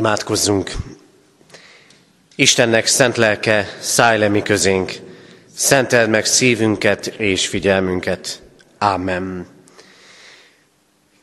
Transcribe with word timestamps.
Imádkozzunk! 0.00 0.70
Istennek 2.34 2.86
szent 2.86 3.16
lelke, 3.16 3.76
szállj 3.80 4.18
le 4.18 4.28
mi 4.28 4.42
közénk, 4.42 4.92
szenteld 5.54 6.08
meg 6.08 6.24
szívünket 6.24 7.06
és 7.06 7.46
figyelmünket. 7.46 8.42
Ámen. 8.78 9.46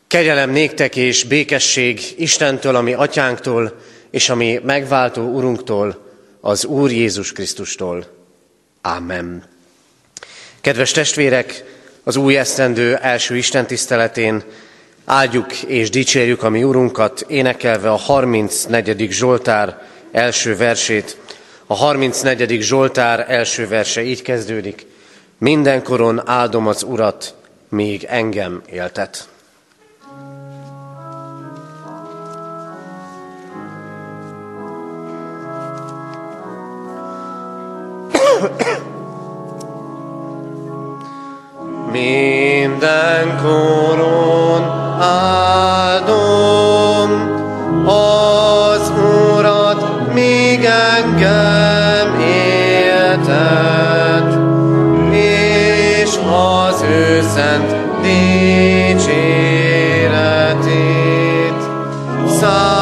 Kegyelem 0.07 0.49
néktek 0.49 0.95
és 0.95 1.23
békesség 1.23 2.01
Istentől, 2.17 2.75
ami 2.75 2.93
atyánktól, 2.93 3.79
és 4.11 4.29
ami 4.29 4.59
megváltó 4.63 5.23
Urunktól, 5.23 6.11
az 6.41 6.65
Úr 6.65 6.91
Jézus 6.91 7.31
Krisztustól. 7.31 8.05
Ámen. 8.81 9.43
Kedves 10.61 10.91
testvérek, 10.91 11.63
az 12.03 12.15
új 12.15 12.37
esztendő 12.37 12.95
első 12.95 13.37
Isten 13.37 13.67
tiszteletén 13.67 14.43
áldjuk 15.07 15.61
és 15.61 15.89
dicsérjük 15.89 16.43
a 16.43 16.49
mi 16.49 16.63
Urunkat, 16.63 17.25
énekelve 17.27 17.91
a 17.91 17.95
34. 17.95 19.11
Zsoltár 19.11 19.81
első 20.11 20.55
versét. 20.55 21.17
A 21.67 21.73
34. 21.73 22.61
Zsoltár 22.61 23.25
első 23.29 23.67
verse 23.67 24.03
így 24.03 24.21
kezdődik. 24.21 24.85
Mindenkoron 25.37 26.29
áldom 26.29 26.67
az 26.67 26.83
Urat, 26.83 27.35
míg 27.69 28.03
engem 28.03 28.61
éltet. 28.69 29.27
Mindenkoron 41.91 44.76
áldom 44.99 46.29
az 47.85 48.91
Urat, 49.35 50.13
míg 50.13 50.63
engem 50.63 52.19
éltet, 52.99 53.59
és 55.11 56.17
az 56.31 56.81
ő 56.81 57.21
szent 57.35 57.75
dicséretét. 58.01 59.17
Szájamban 62.39 62.76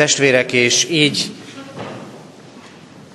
testvérek, 0.00 0.52
és 0.52 0.86
így 0.90 1.30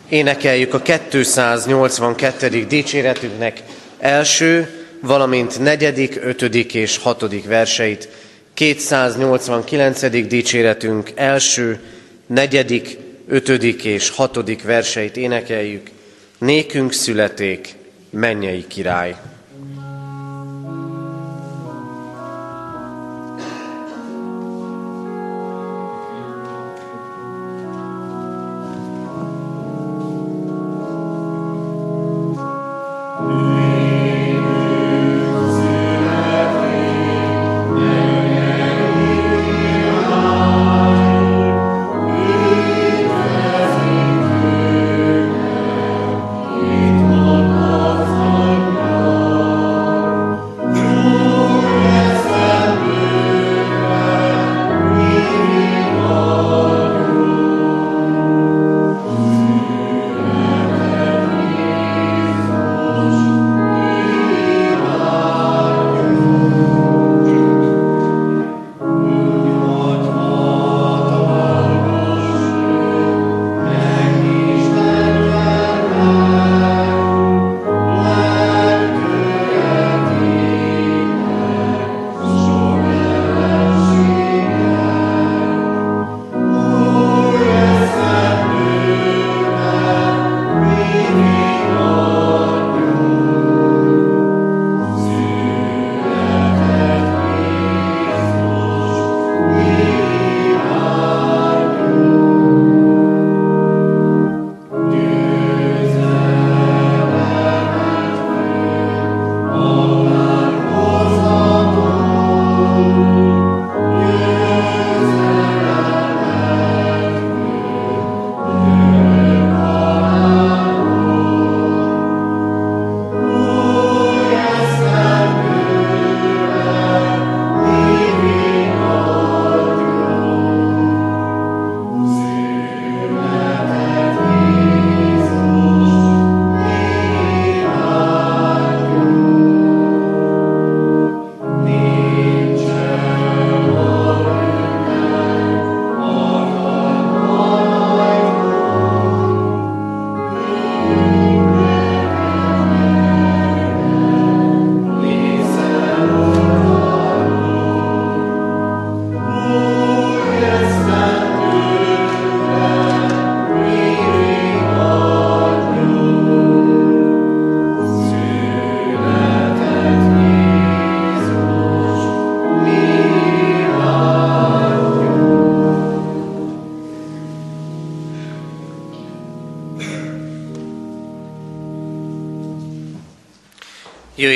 énekeljük 0.09 0.73
a 0.73 0.81
282. 0.81 2.65
dicséretünknek 2.65 3.63
első, 3.99 4.67
valamint 5.01 5.59
negyedik, 5.59 6.19
ötödik 6.21 6.73
és 6.73 6.97
hatodik 6.97 7.45
verseit. 7.45 8.09
289. 8.53 10.27
dicséretünk 10.27 11.11
első, 11.15 11.79
negyedik, 12.27 12.97
ötödik 13.27 13.83
és 13.83 14.09
hatodik 14.09 14.63
verseit 14.63 15.17
énekeljük. 15.17 15.89
Nékünk 16.37 16.93
születék, 16.93 17.75
mennyei 18.09 18.65
király. 18.67 19.15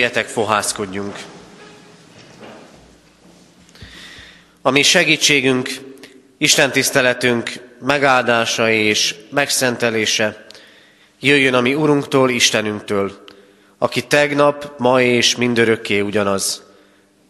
Jöjjetek, 0.09 0.33
fohászkodjunk! 0.33 1.15
A 4.61 4.69
mi 4.69 4.83
segítségünk, 4.83 5.69
Isten 6.37 6.71
tiszteletünk 6.71 7.51
megáldása 7.81 8.69
és 8.69 9.15
megszentelése 9.31 10.45
jöjjön 11.19 11.53
a 11.53 11.61
mi 11.61 11.73
Urunktól, 11.73 12.29
Istenünktől, 12.29 13.23
aki 13.77 14.07
tegnap, 14.07 14.73
ma 14.77 15.01
és 15.01 15.35
mindörökké 15.35 15.99
ugyanaz, 15.99 16.63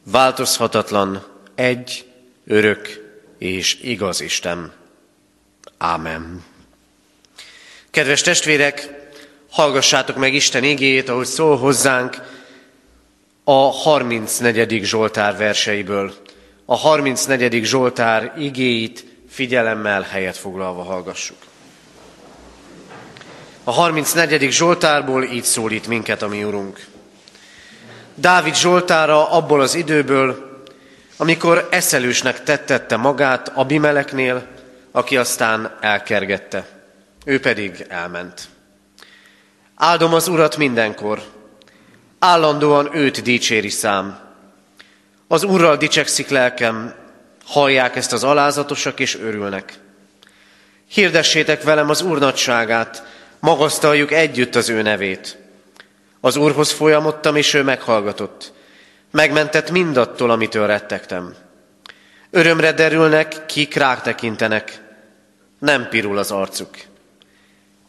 változhatatlan, 0.03 1.25
egy, 1.55 2.05
örök 2.47 3.11
és 3.37 3.77
igaz 3.81 4.21
Isten. 4.21 4.73
Ámen. 5.77 6.43
Kedves 7.91 8.21
testvérek, 8.21 8.89
hallgassátok 9.49 10.15
meg 10.15 10.33
Isten 10.33 10.63
igéjét, 10.63 11.09
ahogy 11.09 11.25
szól 11.25 11.57
hozzánk 11.57 12.37
a 13.51 13.71
34. 13.71 14.83
Zsoltár 14.83 15.37
verseiből. 15.37 16.13
A 16.65 16.75
34. 16.75 17.63
Zsoltár 17.63 18.33
igéit 18.37 19.05
figyelemmel 19.29 20.01
helyet 20.01 20.37
foglalva 20.37 20.83
hallgassuk. 20.83 21.37
A 23.63 23.71
34. 23.71 24.51
Zsoltárból 24.51 25.23
így 25.23 25.43
szólít 25.43 25.87
minket 25.87 26.21
a 26.21 26.27
mi 26.27 26.43
Urunk. 26.43 26.85
Dávid 28.15 28.55
Zsoltára 28.55 29.31
abból 29.31 29.61
az 29.61 29.75
időből, 29.75 30.61
amikor 31.17 31.67
eszelősnek 31.71 32.43
tettette 32.43 32.97
magát 32.97 33.47
Abimeleknél, 33.47 34.47
aki 34.91 35.17
aztán 35.17 35.77
elkergette. 35.81 36.65
Ő 37.25 37.39
pedig 37.39 37.85
elment. 37.87 38.49
Áldom 39.75 40.13
az 40.13 40.27
Urat 40.27 40.57
mindenkor, 40.57 41.38
állandóan 42.19 42.95
őt 42.95 43.21
dicséri 43.21 43.69
szám. 43.69 44.19
Az 45.27 45.43
Urral 45.43 45.77
dicsekszik 45.77 46.29
lelkem, 46.29 46.93
hallják 47.45 47.95
ezt 47.95 48.13
az 48.13 48.23
alázatosak 48.23 48.99
és 48.99 49.15
örülnek. 49.15 49.79
Hirdessétek 50.87 51.63
velem 51.63 51.89
az 51.89 52.01
Úr 52.01 52.19
nagyságát, 52.19 53.03
magasztaljuk 53.39 54.11
együtt 54.11 54.55
az 54.55 54.69
ő 54.69 54.81
nevét. 54.81 55.37
Az 56.21 56.35
Úrhoz 56.35 56.71
folyamodtam, 56.71 57.35
és 57.35 57.53
ő 57.53 57.63
meghallgatott. 57.63 58.53
Megmentett 59.11 59.71
mindattól, 59.71 60.29
amitől 60.31 60.67
rettegtem. 60.67 61.35
Örömre 62.31 62.71
derülnek, 62.71 63.45
kik 63.45 63.75
rák 63.75 64.01
tekintenek, 64.01 64.81
nem 65.59 65.89
pirul 65.89 66.17
az 66.17 66.31
arcuk. 66.31 66.69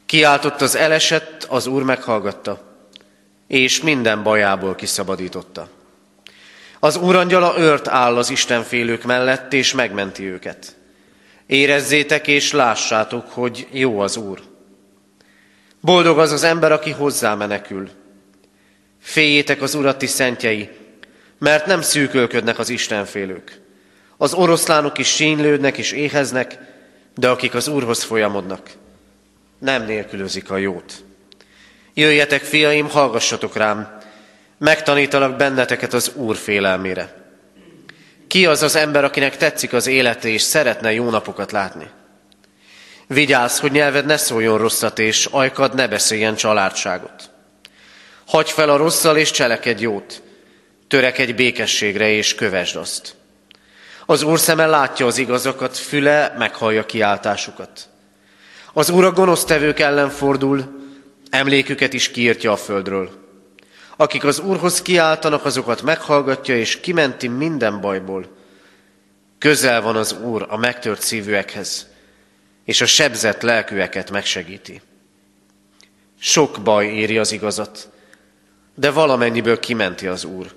Kiáltott 0.07 0.61
az 0.61 0.75
elesett, 0.77 1.47
az 1.49 1.67
Úr 1.67 1.83
meghallgatta, 1.83 2.70
és 3.51 3.81
minden 3.81 4.23
bajából 4.23 4.75
kiszabadította. 4.75 5.69
Az 6.81 6.97
úrangyala 6.97 7.55
ört 7.59 7.89
áll 7.89 8.17
az 8.17 8.31
Istenfélők 8.31 9.05
mellett, 9.05 9.53
és 9.53 9.73
megmenti 9.73 10.25
őket. 10.25 10.77
Érezzétek 11.47 12.27
és 12.27 12.53
lássátok, 12.53 13.29
hogy 13.31 13.69
jó 13.71 14.01
az 14.01 14.17
Úr. 14.17 14.41
Boldog 15.81 16.19
az 16.19 16.33
az 16.33 16.43
ember, 16.43 16.73
aki 16.73 16.91
hozzá 16.91 17.35
menekül. 17.35 17.89
Féljétek 19.01 19.63
az 19.63 19.75
urati 19.75 20.07
szentjei, 20.07 20.71
mert 21.39 21.67
nem 21.67 21.81
szűkölködnek 21.81 22.59
az 22.59 22.69
Istenfélők. 22.69 23.61
Az 24.17 24.35
oroszlánok 24.35 24.99
is 24.99 25.09
sínylődnek 25.09 25.79
és 25.79 25.93
éheznek, 25.93 26.59
de 27.15 27.29
akik 27.29 27.55
az 27.55 27.69
Úrhoz 27.69 28.03
folyamodnak, 28.03 28.71
nem 29.59 29.85
nélkülözik 29.85 30.51
a 30.51 30.57
jót. 30.57 31.05
Jöjjetek, 31.95 32.43
fiaim, 32.43 32.89
hallgassatok 32.89 33.57
rám, 33.57 33.99
megtanítalak 34.59 35.37
benneteket 35.37 35.93
az 35.93 36.13
Úr 36.15 36.37
félelmére. 36.37 37.15
Ki 38.27 38.47
az 38.47 38.63
az 38.63 38.77
ember, 38.77 39.05
akinek 39.05 39.37
tetszik 39.37 39.73
az 39.73 39.87
élete 39.87 40.29
és 40.29 40.43
szeretne 40.43 40.93
jó 40.93 41.11
napokat 41.11 41.53
látni? 41.53 41.91
Vigyázz, 43.07 43.59
hogy 43.59 43.73
nyelved 43.73 44.07
ne 44.07 44.17
szóljon 44.17 44.59
rosszat, 44.59 44.99
és 44.99 45.27
ajkad 45.31 45.75
ne 45.75 45.89
beszéljen 45.89 46.35
családságot. 46.35 47.31
Hagy 48.27 48.51
fel 48.51 48.71
a 48.71 48.77
rosszal, 48.77 49.17
és 49.17 49.31
cselekedj 49.31 49.83
jót. 49.83 50.23
Törekedj 50.89 51.33
békességre, 51.33 52.09
és 52.09 52.35
kövesd 52.35 52.77
azt. 52.77 53.15
Az 54.07 54.23
Úr 54.23 54.39
szeme 54.39 54.67
látja 54.67 55.07
az 55.07 55.19
igazokat, 55.19 55.79
füle 55.79 56.35
meghallja 56.39 56.87
kiáltásukat. 56.87 57.89
Az 58.73 58.91
Úr 58.91 59.05
a 59.05 59.13
gonosztevők 59.13 59.81
ellen 59.81 60.11
fordul, 60.11 60.80
emléküket 61.31 61.93
is 61.93 62.11
kiírtja 62.11 62.53
a 62.53 62.57
földről. 62.57 63.11
Akik 63.97 64.25
az 64.25 64.39
Úrhoz 64.39 64.83
kiáltanak, 64.83 65.45
azokat 65.45 65.83
meghallgatja, 65.83 66.57
és 66.57 66.81
kimenti 66.81 67.29
minden 67.29 67.81
bajból. 67.81 68.37
Közel 69.39 69.83
van 69.83 69.97
az 69.97 70.13
Úr 70.13 70.47
a 70.49 70.57
megtört 70.57 71.01
szívűekhez, 71.01 71.87
és 72.65 72.81
a 72.81 72.87
sebzett 72.87 73.43
lelkűeket 73.43 74.11
megsegíti. 74.11 74.81
Sok 76.21 76.61
baj 76.63 76.87
éri 76.87 77.19
az 77.19 77.33
igazat, 77.33 77.89
de 78.75 78.91
valamennyiből 78.91 79.59
kimenti 79.59 80.07
az 80.07 80.25
Úr. 80.25 80.55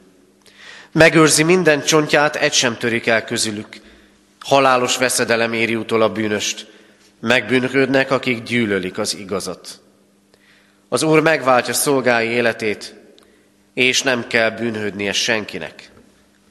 Megőrzi 0.92 1.44
minden 1.44 1.84
csontját, 1.84 2.36
egy 2.36 2.54
sem 2.54 2.78
törik 2.78 3.08
el 3.08 3.24
közülük. 3.24 3.68
Halálos 4.40 4.98
veszedelem 4.98 5.54
éri 5.54 5.76
utol 5.76 6.02
a 6.02 6.12
bűnöst. 6.12 6.72
Megbűnhődnek, 7.20 8.12
akik 8.12 8.44
gyűlölik 8.44 8.98
az 8.98 9.16
igazat. 9.16 9.83
Az 10.94 11.04
Úr 11.04 11.20
megváltja 11.20 11.74
szolgái 11.74 12.28
életét, 12.28 12.96
és 13.74 14.02
nem 14.02 14.28
kell 14.28 14.50
bűnhődnie 14.50 15.14
senkinek, 15.14 15.92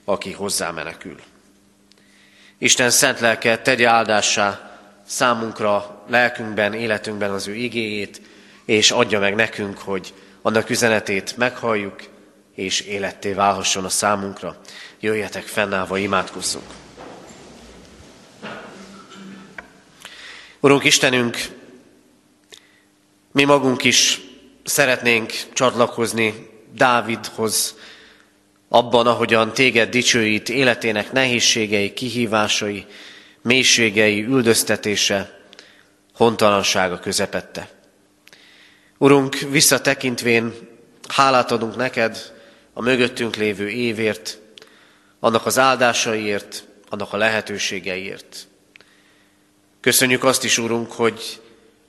aki 0.05 0.33
hozzá 0.33 0.71
menekül. 0.71 1.21
Isten 2.59 2.91
szent 2.91 3.21
lelke 3.21 3.59
tegye 3.59 3.89
áldássá 3.89 4.79
számunkra, 5.07 6.05
lelkünkben, 6.09 6.75
életünkben 6.75 7.31
az 7.31 7.47
ő 7.47 7.55
igéjét, 7.55 8.21
és 8.65 8.91
adja 8.91 9.19
meg 9.19 9.35
nekünk, 9.35 9.79
hogy 9.79 10.15
annak 10.43 10.71
üzenetét 10.71 11.37
meghalljuk, 11.37 12.01
és 12.55 12.81
életté 12.81 13.33
válhasson 13.33 13.85
a 13.85 13.89
számunkra. 13.89 14.57
Jöjjetek 15.01 15.45
fennállva, 15.45 15.99
imádkozzunk. 15.99 16.71
Urunk 20.61 20.85
Istenünk, 20.85 21.37
mi 23.33 23.45
magunk 23.45 23.85
is 23.85 24.31
szeretnénk 24.65 25.33
csatlakozni 25.53 26.51
Dávidhoz, 26.75 27.75
abban, 28.69 29.07
ahogyan 29.07 29.53
téged 29.53 29.91
dicsőít 29.91 30.49
életének 30.49 31.13
nehézségei, 31.13 31.93
kihívásai, 31.93 32.87
mélységei, 33.43 34.25
üldöztetése, 34.25 35.41
hontalansága 36.15 36.99
közepette. 36.99 37.69
Urunk, 38.99 39.39
visszatekintvén 39.39 40.53
hálát 41.09 41.51
adunk 41.51 41.77
neked 41.77 42.33
a 42.73 42.83
mögöttünk 42.83 43.37
lévő 43.37 43.69
évért, 43.69 44.39
annak 45.21 45.47
az 45.47 45.59
áldásaiért, 45.59 46.65
annak 46.89 47.13
a 47.13 47.17
lehetőségeiért. 47.17 48.47
Köszönjük 49.81 50.25
azt 50.25 50.45
is, 50.45 50.59
Urunk, 50.59 50.93
hogy 50.93 51.42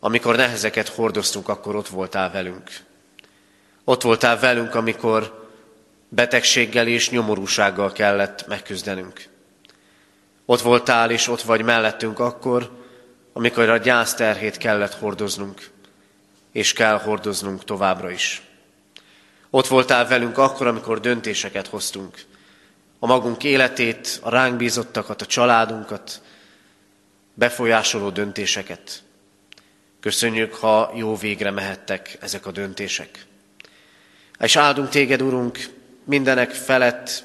amikor 0.06 0.36
nehezeket 0.36 0.88
hordoztunk, 0.88 1.50
akkor 1.50 1.76
ott 1.76 1.88
voltál 1.88 2.32
velünk. 2.32 2.70
Ott 3.84 4.02
voltál 4.02 4.40
velünk, 4.40 4.76
amikor 4.76 5.48
betegséggel 6.10 6.88
és 6.88 7.10
nyomorúsággal 7.10 7.92
kellett 7.92 8.48
megküzdenünk. 8.48 9.24
Ott 10.46 10.62
voltál 10.62 11.12
és 11.12 11.28
ott 11.28 11.42
vagy 11.42 11.64
mellettünk 11.64 12.20
akkor, 12.20 12.72
amikor 13.34 13.70
a 13.70 13.78
gyászterhét 13.78 14.58
kellett 14.58 14.94
hordoznunk, 14.94 15.70
és 16.52 16.74
kell 16.74 17.00
hordoznunk 17.00 17.64
továbbra 17.64 18.12
is. 18.12 18.42
Ott 19.50 19.68
voltál 19.68 20.08
velünk 20.08 20.38
akkor, 20.38 20.68
amikor 20.68 21.00
döntéseket 21.00 21.68
hoztunk. 21.68 22.24
A 23.00 23.06
magunk 23.06 23.44
életét, 23.44 24.20
a 24.22 24.30
ránk 24.30 24.56
bízottakat, 24.56 25.22
a 25.22 25.26
családunkat, 25.26 26.22
befolyásoló 27.34 28.10
döntéseket. 28.10 29.03
Köszönjük, 30.04 30.54
ha 30.54 30.92
jó 30.96 31.16
végre 31.16 31.52
mehettek 31.52 32.18
ezek 32.20 32.46
a 32.46 32.52
döntések. 32.52 33.26
És 34.40 34.56
áldunk 34.56 34.90
téged, 34.90 35.22
Urunk, 35.22 35.60
mindenek 36.04 36.52
felett 36.52 37.24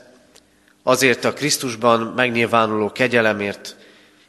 azért 0.82 1.24
a 1.24 1.32
Krisztusban 1.32 2.00
megnyilvánuló 2.00 2.92
kegyelemért, 2.92 3.76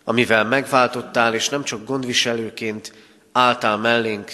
amivel 0.04 0.44
megváltottál, 0.44 1.34
és 1.34 1.50
nem 1.50 1.64
csak 1.64 1.86
gondviselőként 1.86 2.94
álltál 3.32 3.78
mellénk, 3.78 4.32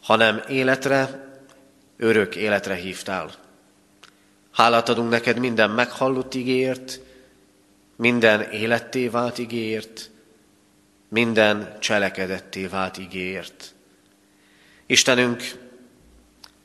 hanem 0.00 0.42
életre, 0.48 1.28
örök 1.96 2.36
életre 2.36 2.74
hívtál. 2.74 3.30
Hálát 4.52 4.88
adunk 4.88 5.10
neked 5.10 5.38
minden 5.38 5.70
meghallott 5.70 6.34
igéért, 6.34 7.00
minden 7.96 8.40
életté 8.40 9.08
vált 9.08 9.38
igéért, 9.38 10.10
minden 11.12 11.76
cselekedetté 11.80 12.66
vált 12.66 12.98
igéért. 12.98 13.74
Istenünk, 14.86 15.42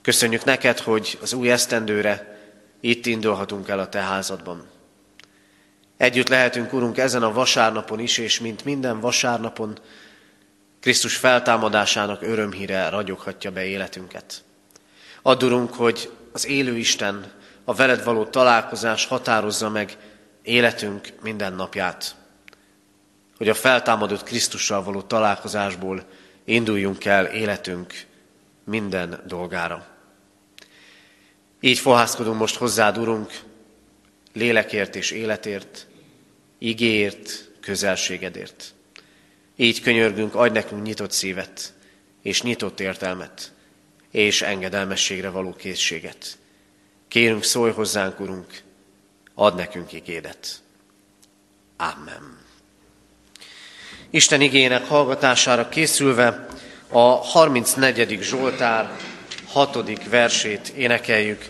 Köszönjük 0.08 0.44
neked, 0.44 0.80
hogy 0.80 1.18
az 1.22 1.34
új 1.34 1.51
esztendőre 1.51 2.39
itt 2.80 3.06
indulhatunk 3.06 3.68
el 3.68 3.80
a 3.80 3.89
te 3.89 4.00
házadban. 4.00 4.68
Együtt 5.98 6.27
lehetünk, 6.27 6.74
Urunk, 6.74 6.98
ezen 6.98 7.24
a 7.24 7.34
vasárnapon 7.34 8.00
is, 8.00 8.18
és 8.18 8.39
mint 8.39 8.66
minden 8.66 9.00
vasárnapon, 9.00 9.77
Krisztus 10.80 11.16
feltámadásának 11.16 12.22
örömhíre 12.22 12.89
ragyoghatja 12.89 13.51
be 13.51 13.66
életünket. 13.66 14.44
Add, 15.22 15.44
Urunk, 15.44 15.74
hogy 15.74 16.12
az 16.32 16.48
élő 16.48 16.77
Isten, 16.77 17.32
a 17.63 17.74
veled 17.74 18.04
való 18.04 18.25
találkozás 18.25 19.06
határozza 19.06 19.70
meg 19.70 19.98
életünk 20.42 21.13
minden 21.22 21.54
napját. 21.54 22.16
Hogy 23.38 23.50
a 23.50 23.53
feltámadott 23.53 24.24
Krisztussal 24.24 24.84
való 24.84 25.01
találkozásból 25.01 26.06
induljunk 26.44 27.06
el 27.06 27.25
életünk 27.25 28.06
minden 28.63 29.24
dolgára. 29.27 29.88
Így 31.60 31.79
fohászkodunk 31.79 32.39
most 32.39 32.56
hozzád, 32.56 32.98
Urunk, 32.98 33.39
lélekért 34.34 34.96
és 34.96 35.12
életért, 35.12 35.88
igéért, 36.58 37.50
közelségedért. 37.60 38.74
Így 39.56 39.82
könyörgünk, 39.82 40.36
adj 40.36 40.53
nekünk 40.53 40.84
nyitott 40.84 41.12
szívet, 41.12 41.74
és 42.22 42.41
nyitott 42.41 42.79
értelmet, 42.79 43.53
és 44.12 44.41
engedelmességre 44.41 45.29
való 45.29 45.53
készséget. 45.53 46.38
Kérünk, 47.08 47.44
szólj 47.44 47.72
hozzánk, 47.72 48.20
Urunk, 48.20 48.62
add 49.34 49.56
nekünk 49.56 49.94
igédet. 49.94 50.62
Amen. 51.77 52.47
Isten 54.18 54.42
igének 54.42 54.88
hallgatására 54.88 55.70
készülve 55.70 56.48
a 56.90 57.00
34. 57.00 58.22
Zsoltár 58.22 58.92
6. 59.48 60.08
versét 60.10 60.68
énekeljük. 60.68 61.46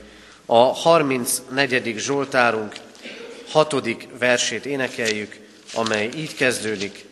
A 0.46 0.58
34. 0.58 1.96
Zsoltárunk 1.98 2.76
6. 3.52 3.76
versét 4.20 4.66
énekeljük, 4.66 5.36
amely 5.74 6.10
így 6.16 6.36
kezdődik. 6.36 7.06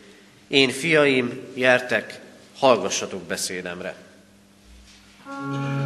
Én 0.48 0.70
fiaim, 0.70 1.40
jertek, 1.54 2.20
hallgassatok 2.58 3.22
beszédemre. 3.22 3.94
thank 5.28 5.85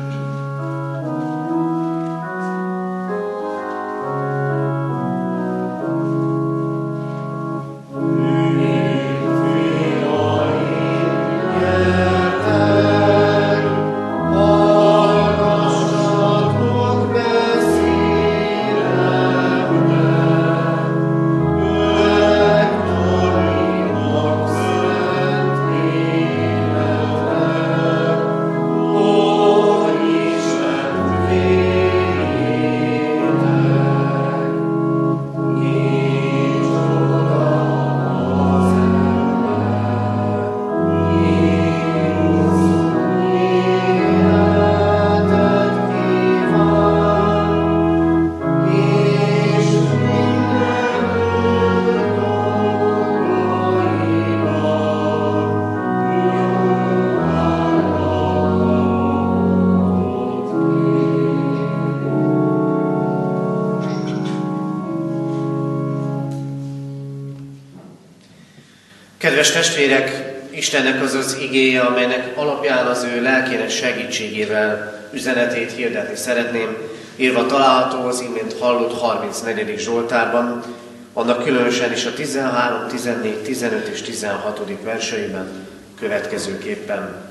igéje, 71.81 71.87
amelynek 71.87 72.37
alapján 72.37 72.87
az 72.87 73.05
ő 73.05 73.23
lelkének 73.23 73.71
segítségével 73.71 74.99
üzenetét 75.13 75.73
hirdetni 75.73 76.17
szeretném, 76.17 76.77
írva 77.17 77.47
található 77.47 78.07
az 78.07 78.21
imént 78.21 78.59
hallott 78.59 78.99
34. 78.99 79.79
Zsoltárban, 79.79 80.65
annak 81.13 81.45
különösen 81.45 81.93
is 81.93 82.05
a 82.05 82.13
13, 82.13 82.89
14, 82.89 83.43
15 83.43 83.87
és 83.87 84.03
16. 84.03 84.83
verseiben 84.83 85.69
következőképpen. 85.99 87.29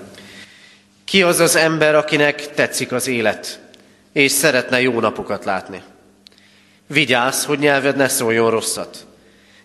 Ki 1.06 1.24
az 1.24 1.40
az 1.40 1.56
ember, 1.56 1.96
akinek 1.96 2.54
tetszik 2.54 2.92
az 2.92 3.08
élet, 3.08 3.60
és 4.14 4.32
szeretne 4.32 4.82
jó 4.82 5.00
napokat 5.00 5.46
látni? 5.46 5.82
Vigyázz, 6.88 7.46
hogy 7.46 7.60
nyelved 7.60 7.96
ne 7.96 8.08
szóljon 8.08 8.50
rosszat, 8.50 9.06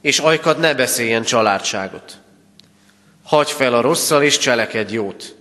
és 0.00 0.19
ajkad 0.19 0.59
ne 0.59 0.75
beszéljen 0.75 1.23
családságot. 1.23 2.24
Hagy 3.25 3.50
fel 3.50 3.75
a 3.75 3.81
rosszal 3.81 4.23
és 4.23 4.38
cselekedj 4.38 4.95
jót. 4.95 5.35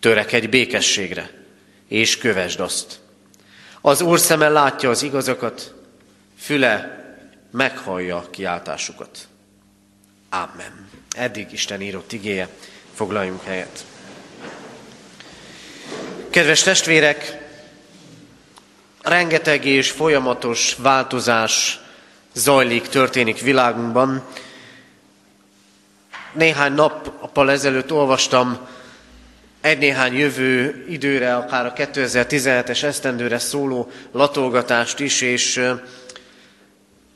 Törekedj 0.00 0.46
békességre, 0.46 1.30
és 1.88 2.18
kövesd 2.18 2.60
azt. 2.60 3.00
Az 3.80 4.00
Úr 4.00 4.18
szeme 4.18 4.48
látja 4.48 4.90
az 4.90 5.02
igazakat, 5.02 5.74
füle 6.38 7.04
meghallja 7.50 8.26
kiáltásukat. 8.30 9.28
Amen. 10.30 10.88
Eddig 11.16 11.52
Isten 11.52 11.80
írott 11.80 12.12
igéje, 12.12 12.48
foglaljunk 12.94 13.42
helyet. 13.44 13.84
Kedves 16.30 16.62
testvérek, 16.62 17.48
rengeteg 19.02 19.64
és 19.64 19.90
folyamatos 19.90 20.76
változás 20.78 21.80
zajlik, 22.34 22.88
történik 22.88 23.40
világunkban, 23.40 24.24
néhány 26.32 26.72
nappal 26.72 27.50
ezelőtt 27.50 27.92
olvastam 27.92 28.58
egy-néhány 29.60 30.14
jövő 30.14 30.84
időre, 30.88 31.36
akár 31.36 31.66
a 31.66 31.72
2017-es 31.72 32.82
esztendőre 32.82 33.38
szóló 33.38 33.90
latolgatást 34.12 35.00
is, 35.00 35.20
és 35.20 35.62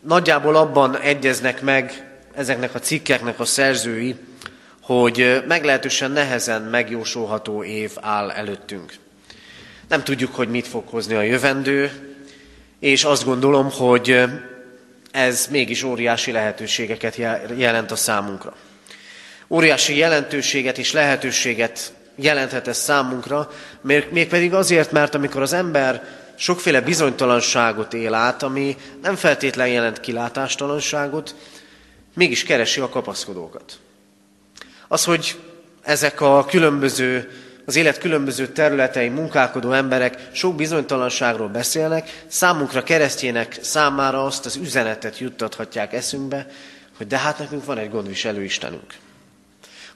nagyjából 0.00 0.56
abban 0.56 0.98
egyeznek 0.98 1.62
meg 1.62 2.10
ezeknek 2.34 2.74
a 2.74 2.78
cikkeknek 2.78 3.40
a 3.40 3.44
szerzői, 3.44 4.16
hogy 4.82 5.42
meglehetősen 5.48 6.10
nehezen 6.10 6.62
megjósolható 6.62 7.64
év 7.64 7.90
áll 8.00 8.30
előttünk. 8.30 8.94
Nem 9.88 10.02
tudjuk, 10.02 10.34
hogy 10.34 10.48
mit 10.48 10.66
fog 10.66 10.88
hozni 10.88 11.14
a 11.14 11.22
jövendő, 11.22 11.90
és 12.80 13.04
azt 13.04 13.24
gondolom, 13.24 13.70
hogy 13.70 14.24
ez 15.10 15.46
mégis 15.50 15.82
óriási 15.82 16.32
lehetőségeket 16.32 17.16
jelent 17.56 17.90
a 17.90 17.96
számunkra. 17.96 18.56
Óriási 19.48 19.96
jelentőséget 19.96 20.78
és 20.78 20.92
lehetőséget 20.92 21.92
jelenthet 22.14 22.68
ez 22.68 22.78
számunkra, 22.78 23.50
mégpedig 24.10 24.54
azért, 24.54 24.92
mert 24.92 25.14
amikor 25.14 25.42
az 25.42 25.52
ember 25.52 26.02
sokféle 26.34 26.80
bizonytalanságot 26.80 27.94
él 27.94 28.14
át, 28.14 28.42
ami 28.42 28.76
nem 29.02 29.16
feltétlen 29.16 29.68
jelent 29.68 30.00
kilátástalanságot, 30.00 31.34
mégis 32.14 32.42
keresi 32.42 32.80
a 32.80 32.88
kapaszkodókat. 32.88 33.78
Az, 34.88 35.04
hogy 35.04 35.38
ezek 35.82 36.20
a 36.20 36.44
különböző, 36.44 37.30
az 37.66 37.76
élet 37.76 37.98
különböző 37.98 38.46
területei 38.46 39.08
munkálkodó 39.08 39.72
emberek 39.72 40.28
sok 40.32 40.54
bizonytalanságról 40.54 41.48
beszélnek, 41.48 42.24
számunkra 42.26 42.82
keresztjének 42.82 43.58
számára 43.60 44.24
azt 44.24 44.46
az 44.46 44.56
üzenetet 44.56 45.18
juttathatják 45.18 45.92
eszünkbe, 45.92 46.46
hogy 46.96 47.06
de 47.06 47.18
hát 47.18 47.38
nekünk 47.38 47.64
van 47.64 47.78
egy 47.78 47.90
gondviselő 47.90 48.42
Istenünk 48.42 48.94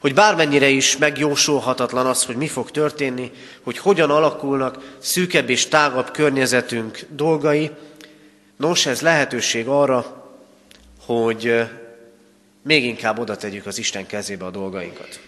hogy 0.01 0.15
bármennyire 0.15 0.69
is 0.69 0.97
megjósolhatatlan 0.97 2.07
az, 2.07 2.25
hogy 2.25 2.37
mi 2.37 2.49
fog 2.49 2.71
történni, 2.71 3.31
hogy 3.63 3.79
hogyan 3.79 4.11
alakulnak 4.11 4.97
szűkebb 4.99 5.51
és 5.51 5.67
tágabb 5.67 6.11
környezetünk 6.11 7.07
dolgai, 7.09 7.71
nos, 8.57 8.87
ez 8.87 9.01
lehetőség 9.01 9.67
arra, 9.67 10.25
hogy 11.07 11.65
még 12.63 12.85
inkább 12.85 13.19
oda 13.19 13.37
tegyük 13.37 13.67
az 13.67 13.79
Isten 13.79 14.07
kezébe 14.07 14.45
a 14.45 14.51
dolgainkat. 14.51 15.21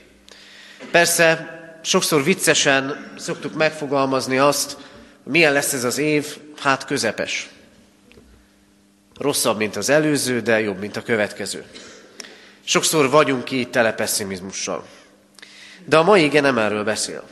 Persze, 0.90 1.58
sokszor 1.82 2.24
viccesen 2.24 3.12
szoktuk 3.18 3.54
megfogalmazni 3.54 4.38
azt, 4.38 4.76
milyen 5.22 5.52
lesz 5.52 5.72
ez 5.72 5.84
az 5.84 5.98
év, 5.98 6.36
hát 6.58 6.84
közepes. 6.84 7.48
Rosszabb, 9.18 9.56
mint 9.56 9.76
az 9.76 9.88
előző, 9.88 10.40
de 10.40 10.60
jobb, 10.60 10.78
mint 10.78 10.96
a 10.96 11.02
következő. 11.02 11.64
Sokszor 12.68 13.10
vagyunk 13.10 13.50
így 13.50 13.70
tele 13.70 13.92
pessimizmussal. 13.92 14.86
De 15.84 15.96
a 15.96 16.02
mai 16.02 16.24
ige 16.24 16.40
nem 16.40 16.58
erről 16.58 16.84
beszél. 16.84 17.22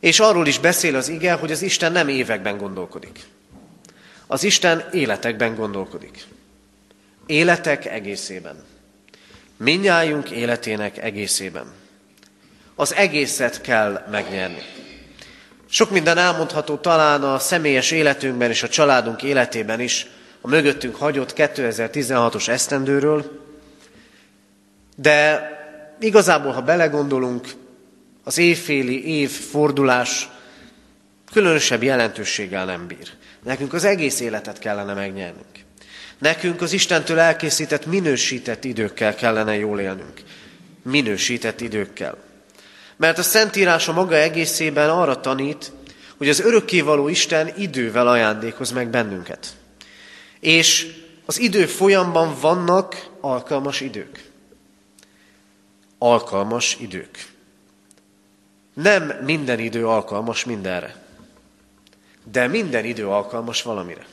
És 0.00 0.20
arról 0.20 0.46
is 0.46 0.58
beszél 0.58 0.96
az 0.96 1.08
ige, 1.08 1.32
hogy 1.32 1.52
az 1.52 1.62
Isten 1.62 1.92
nem 1.92 2.08
években 2.08 2.56
gondolkodik. 2.56 3.20
Az 4.26 4.42
Isten 4.42 4.88
életekben 4.92 5.54
gondolkodik. 5.54 6.24
Életek 7.26 7.86
egészében. 7.86 8.64
Minnyájunk 9.56 10.30
életének 10.30 10.98
egészében. 10.98 11.72
Az 12.74 12.94
egészet 12.94 13.60
kell 13.60 14.06
megnyerni. 14.10 14.62
Sok 15.68 15.90
minden 15.90 16.18
elmondható 16.18 16.76
talán 16.76 17.22
a 17.22 17.38
személyes 17.38 17.90
életünkben 17.90 18.50
és 18.50 18.62
a 18.62 18.68
családunk 18.68 19.22
életében 19.22 19.80
is, 19.80 20.06
a 20.40 20.48
mögöttünk 20.48 20.96
hagyott 20.96 21.32
2016-os 21.36 22.48
esztendőről, 22.48 23.48
de 25.02 25.48
igazából, 26.00 26.52
ha 26.52 26.60
belegondolunk, 26.60 27.48
az 28.24 28.38
évféli 28.38 29.06
évfordulás 29.06 30.28
különösebb 31.32 31.82
jelentőséggel 31.82 32.64
nem 32.64 32.86
bír. 32.86 33.10
Nekünk 33.44 33.72
az 33.72 33.84
egész 33.84 34.20
életet 34.20 34.58
kellene 34.58 34.94
megnyernünk. 34.94 35.46
Nekünk 36.18 36.60
az 36.62 36.72
Istentől 36.72 37.18
elkészített, 37.18 37.86
minősített 37.86 38.64
időkkel 38.64 39.14
kellene 39.14 39.56
jól 39.56 39.80
élnünk. 39.80 40.22
Minősített 40.82 41.60
időkkel. 41.60 42.16
Mert 42.96 43.18
a 43.18 43.22
Szentírás 43.22 43.88
a 43.88 43.92
maga 43.92 44.16
egészében 44.16 44.90
arra 44.90 45.20
tanít, 45.20 45.72
hogy 46.16 46.28
az 46.28 46.40
örökkévaló 46.40 47.08
Isten 47.08 47.52
idővel 47.56 48.08
ajándékoz 48.08 48.70
meg 48.70 48.88
bennünket. 48.88 49.46
És 50.40 50.86
az 51.26 51.40
idő 51.40 51.66
folyamban 51.66 52.36
vannak 52.40 53.06
alkalmas 53.20 53.80
idők. 53.80 54.29
Alkalmas 56.02 56.76
idők. 56.80 57.32
Nem 58.74 59.12
minden 59.24 59.58
idő 59.58 59.86
alkalmas 59.86 60.44
mindenre. 60.44 60.96
De 62.32 62.46
minden 62.46 62.84
idő 62.84 63.08
alkalmas 63.08 63.62
valamire. 63.62 64.06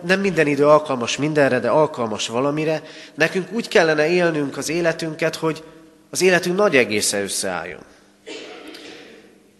Nem 0.00 0.20
minden 0.20 0.46
idő 0.46 0.66
alkalmas 0.66 1.16
mindenre, 1.16 1.58
de 1.58 1.68
alkalmas 1.68 2.28
valamire. 2.28 2.82
Nekünk 3.14 3.52
úgy 3.52 3.68
kellene 3.68 4.08
élnünk 4.08 4.56
az 4.56 4.68
életünket, 4.68 5.36
hogy 5.36 5.62
az 6.10 6.22
életünk 6.22 6.56
nagy 6.56 6.76
egésze 6.76 7.22
összeálljon. 7.22 7.82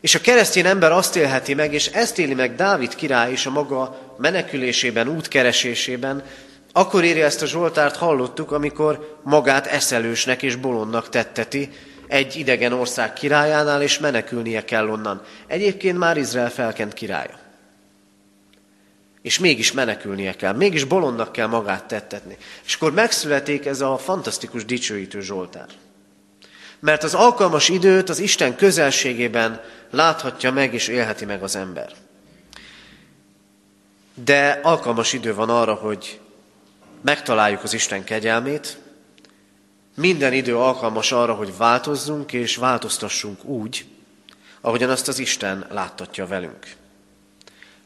És 0.00 0.14
a 0.14 0.20
keresztény 0.20 0.66
ember 0.66 0.92
azt 0.92 1.16
élheti 1.16 1.54
meg, 1.54 1.72
és 1.74 1.86
ezt 1.86 2.18
éli 2.18 2.34
meg 2.34 2.54
Dávid 2.54 2.94
király 2.94 3.32
is 3.32 3.46
a 3.46 3.50
maga 3.50 4.14
menekülésében, 4.18 5.08
útkeresésében, 5.08 6.22
akkor 6.72 7.04
írja 7.04 7.24
ezt 7.24 7.42
a 7.42 7.46
Zsoltárt, 7.46 7.96
hallottuk, 7.96 8.52
amikor 8.52 9.18
magát 9.22 9.66
eszelősnek 9.66 10.42
és 10.42 10.56
bolondnak 10.56 11.08
tetteti 11.08 11.70
egy 12.06 12.36
idegen 12.36 12.72
ország 12.72 13.12
királyánál, 13.12 13.82
és 13.82 13.98
menekülnie 13.98 14.64
kell 14.64 14.88
onnan. 14.88 15.22
Egyébként 15.46 15.98
már 15.98 16.16
Izrael 16.16 16.50
felkent 16.50 16.92
királya. 16.92 17.38
És 19.22 19.38
mégis 19.38 19.72
menekülnie 19.72 20.34
kell, 20.34 20.52
mégis 20.52 20.84
bolondnak 20.84 21.32
kell 21.32 21.46
magát 21.46 21.84
tettetni. 21.84 22.36
És 22.64 22.74
akkor 22.74 22.92
megszületik 22.92 23.66
ez 23.66 23.80
a 23.80 23.98
fantasztikus 23.98 24.64
dicsőítő 24.64 25.20
Zsoltár. 25.20 25.66
Mert 26.80 27.02
az 27.02 27.14
alkalmas 27.14 27.68
időt 27.68 28.08
az 28.08 28.18
Isten 28.18 28.56
közelségében 28.56 29.60
láthatja 29.90 30.52
meg 30.52 30.74
és 30.74 30.88
élheti 30.88 31.24
meg 31.24 31.42
az 31.42 31.56
ember. 31.56 31.92
De 34.24 34.60
alkalmas 34.62 35.12
idő 35.12 35.34
van 35.34 35.50
arra, 35.50 35.74
hogy 35.74 36.20
megtaláljuk 37.00 37.62
az 37.62 37.72
Isten 37.72 38.04
kegyelmét, 38.04 38.78
minden 39.96 40.32
idő 40.32 40.56
alkalmas 40.56 41.12
arra, 41.12 41.34
hogy 41.34 41.56
változzunk 41.56 42.32
és 42.32 42.56
változtassunk 42.56 43.44
úgy, 43.44 43.84
ahogyan 44.60 44.90
azt 44.90 45.08
az 45.08 45.18
Isten 45.18 45.66
láttatja 45.70 46.26
velünk. 46.26 46.74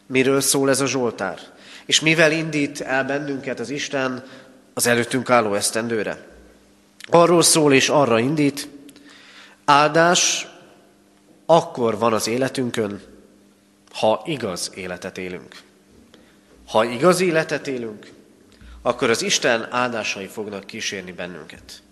Miről 0.06 0.40
szól 0.40 0.70
ez 0.70 0.80
a 0.80 0.86
Zsoltár? 0.86 1.38
És 1.86 2.00
mivel 2.00 2.32
indít 2.32 2.80
el 2.80 3.04
bennünket 3.04 3.60
az 3.60 3.70
Isten 3.70 4.24
az 4.74 4.86
előttünk 4.86 5.30
álló 5.30 5.54
esztendőre? 5.54 6.26
Arról 7.06 7.42
szól 7.42 7.72
és 7.72 7.88
arra 7.88 8.18
indít, 8.18 8.68
áldás 9.64 10.46
akkor 11.46 11.98
van 11.98 12.12
az 12.12 12.26
életünkön, 12.26 13.02
ha 13.92 14.22
igaz 14.24 14.70
életet 14.74 15.18
élünk. 15.18 15.62
Ha 16.68 16.84
igaz 16.84 17.20
életet 17.20 17.66
élünk, 17.66 18.12
akkor 18.86 19.10
az 19.10 19.22
Isten 19.22 19.66
áldásai 19.70 20.26
fognak 20.26 20.66
kísérni 20.66 21.12
bennünket. 21.12 21.82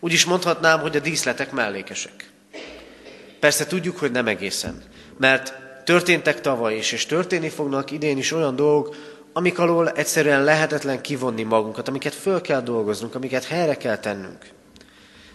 Úgy 0.00 0.12
is 0.12 0.24
mondhatnám, 0.24 0.80
hogy 0.80 0.96
a 0.96 1.00
díszletek 1.00 1.50
mellékesek. 1.50 2.30
Persze 3.40 3.66
tudjuk, 3.66 3.98
hogy 3.98 4.10
nem 4.10 4.26
egészen, 4.26 4.82
mert 5.16 5.54
történtek 5.84 6.40
tavaly 6.40 6.76
is, 6.76 6.92
és 6.92 7.06
történni 7.06 7.48
fognak 7.48 7.90
idén 7.90 8.18
is 8.18 8.32
olyan 8.32 8.56
dolgok, 8.56 8.96
amik 9.32 9.58
alól 9.58 9.90
egyszerűen 9.90 10.44
lehetetlen 10.44 11.00
kivonni 11.00 11.42
magunkat, 11.42 11.88
amiket 11.88 12.14
föl 12.14 12.40
kell 12.40 12.60
dolgoznunk, 12.60 13.14
amiket 13.14 13.44
helyre 13.44 13.76
kell 13.76 13.98
tennünk. 13.98 14.46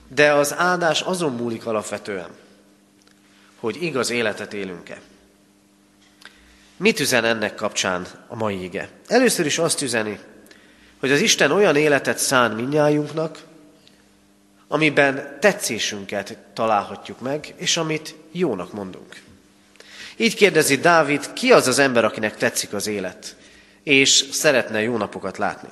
De 0.07 0.31
az 0.33 0.55
áldás 0.57 1.01
azon 1.01 1.33
múlik 1.33 1.65
alapvetően, 1.65 2.29
hogy 3.59 3.83
igaz 3.83 4.09
életet 4.09 4.53
élünk-e. 4.53 5.01
Mit 6.77 6.99
üzen 6.99 7.23
ennek 7.23 7.55
kapcsán 7.55 8.07
a 8.27 8.35
mai 8.35 8.63
ige? 8.63 8.89
Először 9.07 9.45
is 9.45 9.57
azt 9.57 9.81
üzeni, 9.81 10.19
hogy 10.99 11.11
az 11.11 11.21
Isten 11.21 11.51
olyan 11.51 11.75
életet 11.75 12.17
szán 12.17 12.51
minnyájunknak, 12.51 13.43
amiben 14.67 15.37
tetszésünket 15.39 16.37
találhatjuk 16.53 17.19
meg, 17.19 17.53
és 17.55 17.77
amit 17.77 18.15
jónak 18.31 18.73
mondunk. 18.73 19.21
Így 20.17 20.35
kérdezi 20.35 20.77
Dávid, 20.77 21.33
ki 21.33 21.51
az 21.51 21.67
az 21.67 21.79
ember, 21.79 22.05
akinek 22.05 22.37
tetszik 22.37 22.73
az 22.73 22.87
élet, 22.87 23.35
és 23.83 24.09
szeretne 24.31 24.81
jó 24.81 24.97
napokat 24.97 25.37
látni. 25.37 25.69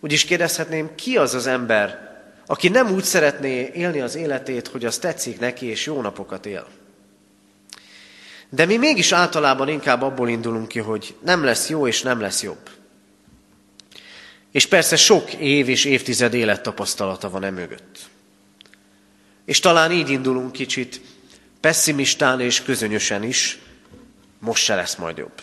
Úgy 0.00 0.12
is 0.12 0.24
kérdezhetném, 0.24 0.94
ki 0.94 1.16
az 1.16 1.34
az 1.34 1.46
ember, 1.46 2.12
aki 2.46 2.68
nem 2.68 2.90
úgy 2.90 3.04
szeretné 3.04 3.70
élni 3.74 4.00
az 4.00 4.14
életét, 4.14 4.68
hogy 4.68 4.84
az 4.84 4.98
tetszik 4.98 5.40
neki, 5.40 5.66
és 5.66 5.86
jó 5.86 6.00
napokat 6.00 6.46
él. 6.46 6.66
De 8.48 8.64
mi 8.64 8.76
mégis 8.76 9.12
általában 9.12 9.68
inkább 9.68 10.02
abból 10.02 10.28
indulunk 10.28 10.68
ki, 10.68 10.78
hogy 10.78 11.14
nem 11.24 11.44
lesz 11.44 11.68
jó, 11.68 11.86
és 11.86 12.02
nem 12.02 12.20
lesz 12.20 12.42
jobb. 12.42 12.68
És 14.54 14.66
persze 14.66 14.96
sok 14.96 15.32
év 15.32 15.68
és 15.68 15.84
évtized 15.84 16.34
élettapasztalata 16.34 17.30
van 17.30 17.44
emögött. 17.44 17.98
És 19.44 19.60
talán 19.60 19.92
így 19.92 20.10
indulunk 20.10 20.52
kicsit 20.52 21.00
pessimistán 21.60 22.40
és 22.40 22.62
közönösen 22.62 23.22
is, 23.22 23.58
most 24.38 24.64
se 24.64 24.74
lesz 24.74 24.96
majd 24.96 25.16
jobb. 25.16 25.42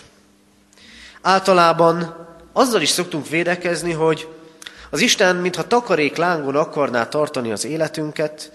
Általában 1.22 2.28
azzal 2.54 2.82
is 2.82 2.90
szoktunk 2.90 3.30
védekezni, 3.30 3.92
hogy 3.92 4.28
az 4.90 5.02
Isten, 5.02 5.36
mintha 5.36 5.68
takarék 5.68 6.16
lángon 6.16 6.56
akarná 6.56 7.08
tartani 7.08 7.52
az 7.52 7.66
életünket, 7.66 8.52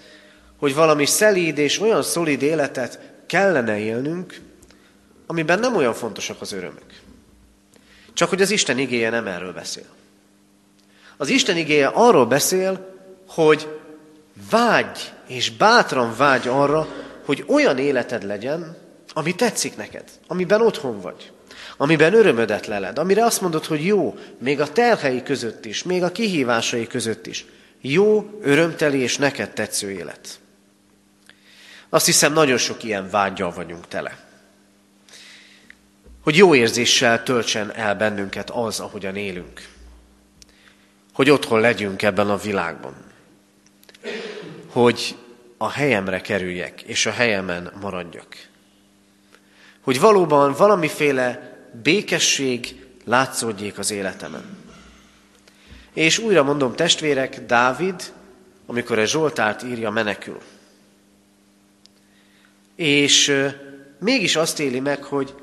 hogy 0.57 0.75
valami 0.75 1.05
szelíd 1.05 1.57
és 1.57 1.79
olyan 1.79 2.03
szolid 2.03 2.41
életet 2.41 2.99
kellene 3.25 3.79
élnünk, 3.79 4.41
amiben 5.25 5.59
nem 5.59 5.75
olyan 5.75 5.93
fontosak 5.93 6.41
az 6.41 6.51
örömök. 6.51 7.01
Csak 8.13 8.29
hogy 8.29 8.41
az 8.41 8.51
Isten 8.51 8.77
igéje 8.77 9.09
nem 9.09 9.27
erről 9.27 9.53
beszél. 9.53 9.95
Az 11.17 11.29
Isten 11.29 11.57
igéje 11.57 11.87
arról 11.87 12.25
beszél, 12.25 12.95
hogy 13.27 13.79
vágy 14.49 15.11
és 15.27 15.51
bátran 15.51 16.15
vágy 16.17 16.47
arra, 16.47 16.87
hogy 17.25 17.43
olyan 17.47 17.77
életed 17.77 18.23
legyen, 18.23 18.77
ami 19.13 19.35
tetszik 19.35 19.75
neked, 19.75 20.03
amiben 20.27 20.61
otthon 20.61 21.01
vagy, 21.01 21.31
amiben 21.77 22.13
örömödet 22.13 22.67
leled, 22.67 22.97
amire 22.97 23.25
azt 23.25 23.41
mondod, 23.41 23.65
hogy 23.65 23.85
jó, 23.85 24.17
még 24.39 24.61
a 24.61 24.71
terhei 24.71 25.23
között 25.23 25.65
is, 25.65 25.83
még 25.83 26.03
a 26.03 26.11
kihívásai 26.11 26.87
között 26.87 27.27
is. 27.27 27.45
Jó, 27.81 28.39
örömteli 28.41 28.99
és 28.99 29.17
neked 29.17 29.53
tetsző 29.53 29.91
élet. 29.91 30.39
Azt 31.89 32.05
hiszem, 32.05 32.33
nagyon 32.33 32.57
sok 32.57 32.83
ilyen 32.83 33.09
vágyal 33.09 33.51
vagyunk 33.51 33.87
tele. 33.87 34.17
Hogy 36.23 36.37
jó 36.37 36.55
érzéssel 36.55 37.23
töltsen 37.23 37.73
el 37.75 37.95
bennünket 37.95 38.49
az, 38.49 38.79
ahogyan 38.79 39.15
élünk. 39.15 39.67
Hogy 41.17 41.29
otthon 41.29 41.59
legyünk 41.59 42.01
ebben 42.01 42.29
a 42.29 42.37
világban. 42.37 42.93
Hogy 44.67 45.15
a 45.57 45.69
helyemre 45.69 46.21
kerüljek, 46.21 46.81
és 46.81 47.05
a 47.05 47.11
helyemen 47.11 47.71
maradjak. 47.81 48.47
Hogy 49.81 49.99
valóban 49.99 50.53
valamiféle 50.53 51.57
békesség 51.83 52.85
látszódjék 53.05 53.77
az 53.77 53.91
életemen. 53.91 54.57
És 55.93 56.17
újra 56.17 56.43
mondom, 56.43 56.75
testvérek, 56.75 57.45
Dávid, 57.45 58.13
amikor 58.65 58.99
egy 58.99 59.07
Zsoltárt 59.07 59.63
írja, 59.63 59.89
menekül. 59.89 60.41
És 62.75 63.45
mégis 63.99 64.35
azt 64.35 64.59
éli 64.59 64.79
meg, 64.79 65.03
hogy 65.03 65.33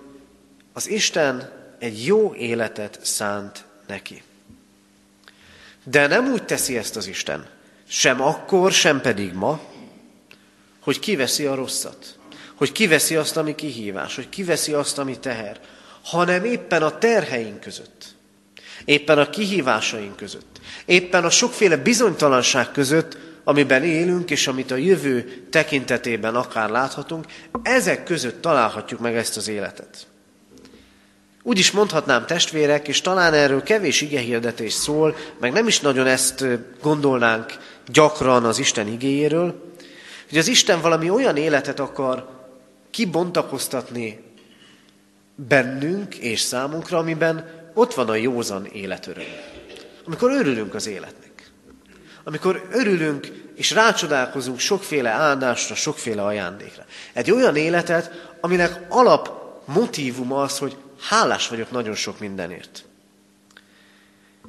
az 0.73 0.89
Isten 0.89 1.53
egy 1.79 2.07
jó 2.07 2.35
életet 2.35 2.99
szánt 3.03 3.65
neki. 3.87 4.23
De 5.85 6.07
nem 6.07 6.33
úgy 6.33 6.44
teszi 6.44 6.77
ezt 6.77 6.97
az 6.97 7.07
Isten, 7.07 7.47
sem 7.88 8.23
akkor, 8.23 8.73
sem 8.73 9.01
pedig 9.01 9.33
ma, 9.33 9.61
hogy 10.81 10.99
kiveszi 10.99 11.44
a 11.44 11.55
rosszat. 11.55 12.18
hogy 12.55 12.73
kiveszi 12.73 13.16
azt, 13.16 13.37
ami 13.37 13.55
kihívás, 13.55 14.14
hogy 14.14 14.29
kiveszi 14.29 14.73
azt, 14.73 14.99
ami 14.99 15.18
teher, 15.18 15.61
hanem 16.05 16.44
éppen 16.44 16.83
a 16.83 16.99
terheink 16.99 17.61
között, 17.61 18.05
éppen 18.85 19.18
a 19.18 19.31
kihívásaink 19.31 20.16
között, 20.16 20.61
éppen 20.85 21.25
a 21.25 21.31
sokféle 21.31 21.77
bizonytalanság 21.77 22.70
között, 22.70 23.16
amiben 23.44 23.85
élünk, 23.85 24.31
és 24.31 24.47
amit 24.47 24.70
a 24.70 24.77
jövő 24.77 25.47
tekintetében 25.51 26.35
akár 26.35 26.70
láthatunk, 26.70 27.27
ezek 27.62 28.05
között 28.05 28.42
találhatjuk 28.42 29.01
meg 29.01 29.16
ezt 29.16 29.37
az 29.37 29.49
életet. 29.49 30.07
Úgy 31.47 31.59
is 31.59 31.71
mondhatnám 31.71 32.27
testvérek, 32.27 32.89
és 32.89 33.01
talán 33.01 33.33
erről 33.33 33.63
kevés 33.63 34.01
igehirdetés 34.01 34.73
szól, 34.73 35.17
meg 35.41 35.53
nem 35.53 35.67
is 35.67 35.81
nagyon 35.81 36.07
ezt 36.07 36.45
gondolnánk 36.83 37.59
gyakran 37.87 38.45
az 38.45 38.59
Isten 38.59 38.89
igéjéről, 38.89 39.73
hogy 40.29 40.39
az 40.39 40.49
Isten 40.49 40.81
valami 40.81 41.11
olyan 41.11 41.37
életet 41.37 41.81
akar 41.81 42.29
kibontakoztatni 42.91 44.21
bennünk 45.35 46.15
és 46.15 46.41
számunkra, 46.41 46.99
amiben 46.99 47.71
ott 47.75 47.95
van 47.95 48.09
a 48.09 48.15
józan 48.15 48.67
életöröm. 48.67 49.25
Amikor 50.05 50.31
örülünk 50.31 50.75
az 50.75 50.87
életnek. 50.87 51.51
Amikor 52.25 52.69
örülünk 52.71 53.27
és 53.55 53.71
rácsodálkozunk 53.71 54.59
sokféle 54.59 55.11
áldásra, 55.11 55.75
sokféle 55.75 56.23
ajándékra. 56.23 56.85
Egy 57.13 57.31
olyan 57.31 57.57
életet, 57.57 58.37
aminek 58.41 58.81
alap 58.89 59.31
motivuma 59.65 60.43
az, 60.43 60.59
hogy 60.59 60.77
hálás 61.09 61.49
vagyok 61.49 61.71
nagyon 61.71 61.95
sok 61.95 62.19
mindenért. 62.19 62.85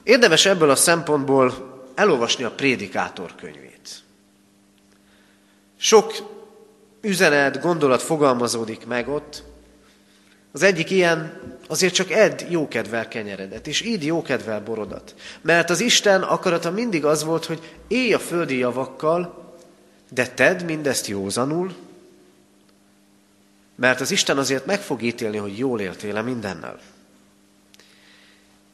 Érdemes 0.04 0.46
ebből 0.46 0.70
a 0.70 0.76
szempontból 0.76 1.74
elolvasni 1.96 2.44
a 2.44 2.52
prédikátor 2.52 3.36
könyvét. 3.36 4.04
Sok 5.78 6.14
üzenet, 7.02 7.62
gondolat 7.62 8.02
fogalmazódik 8.02 8.86
meg 8.86 9.10
ott. 9.10 9.44
Az 10.52 10.64
egyik 10.64 10.90
ilyen, 10.90 11.42
azért 11.68 11.94
csak 11.94 12.12
edd 12.12 12.40
jókedvel 12.50 13.08
kenyeredet, 13.08 13.68
és 13.68 13.82
így 13.82 14.06
jókedvel 14.06 14.62
borodat. 14.62 15.16
Mert 15.42 15.70
az 15.70 15.80
Isten 15.80 16.22
akarata 16.22 16.72
mindig 16.72 17.06
az 17.06 17.24
volt, 17.24 17.46
hogy 17.46 17.78
élj 17.88 18.14
a 18.14 18.20
földi 18.20 18.58
javakkal, 18.58 19.44
de 20.10 20.28
tedd 20.28 20.64
mindezt 20.64 21.08
józanul, 21.08 21.76
mert 23.76 24.02
az 24.02 24.12
Isten 24.12 24.38
azért 24.38 24.66
meg 24.66 24.82
fog 24.82 25.02
ítélni, 25.02 25.38
hogy 25.38 25.58
jól 25.58 25.80
éltél-e 25.80 26.22
mindennel. 26.22 26.80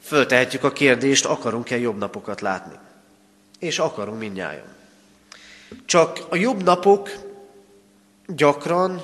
Föltehetjük 0.04 0.64
a 0.64 0.72
kérdést, 0.72 1.26
akarunk-e 1.26 1.78
jobb 1.78 1.98
napokat 1.98 2.42
látni? 2.42 2.76
És 3.60 3.80
akarunk 3.80 4.20
mindnyájan. 4.20 4.66
Csak 5.86 6.20
a 6.30 6.36
jobb 6.36 6.64
napok 6.64 7.10
gyakran 8.28 9.02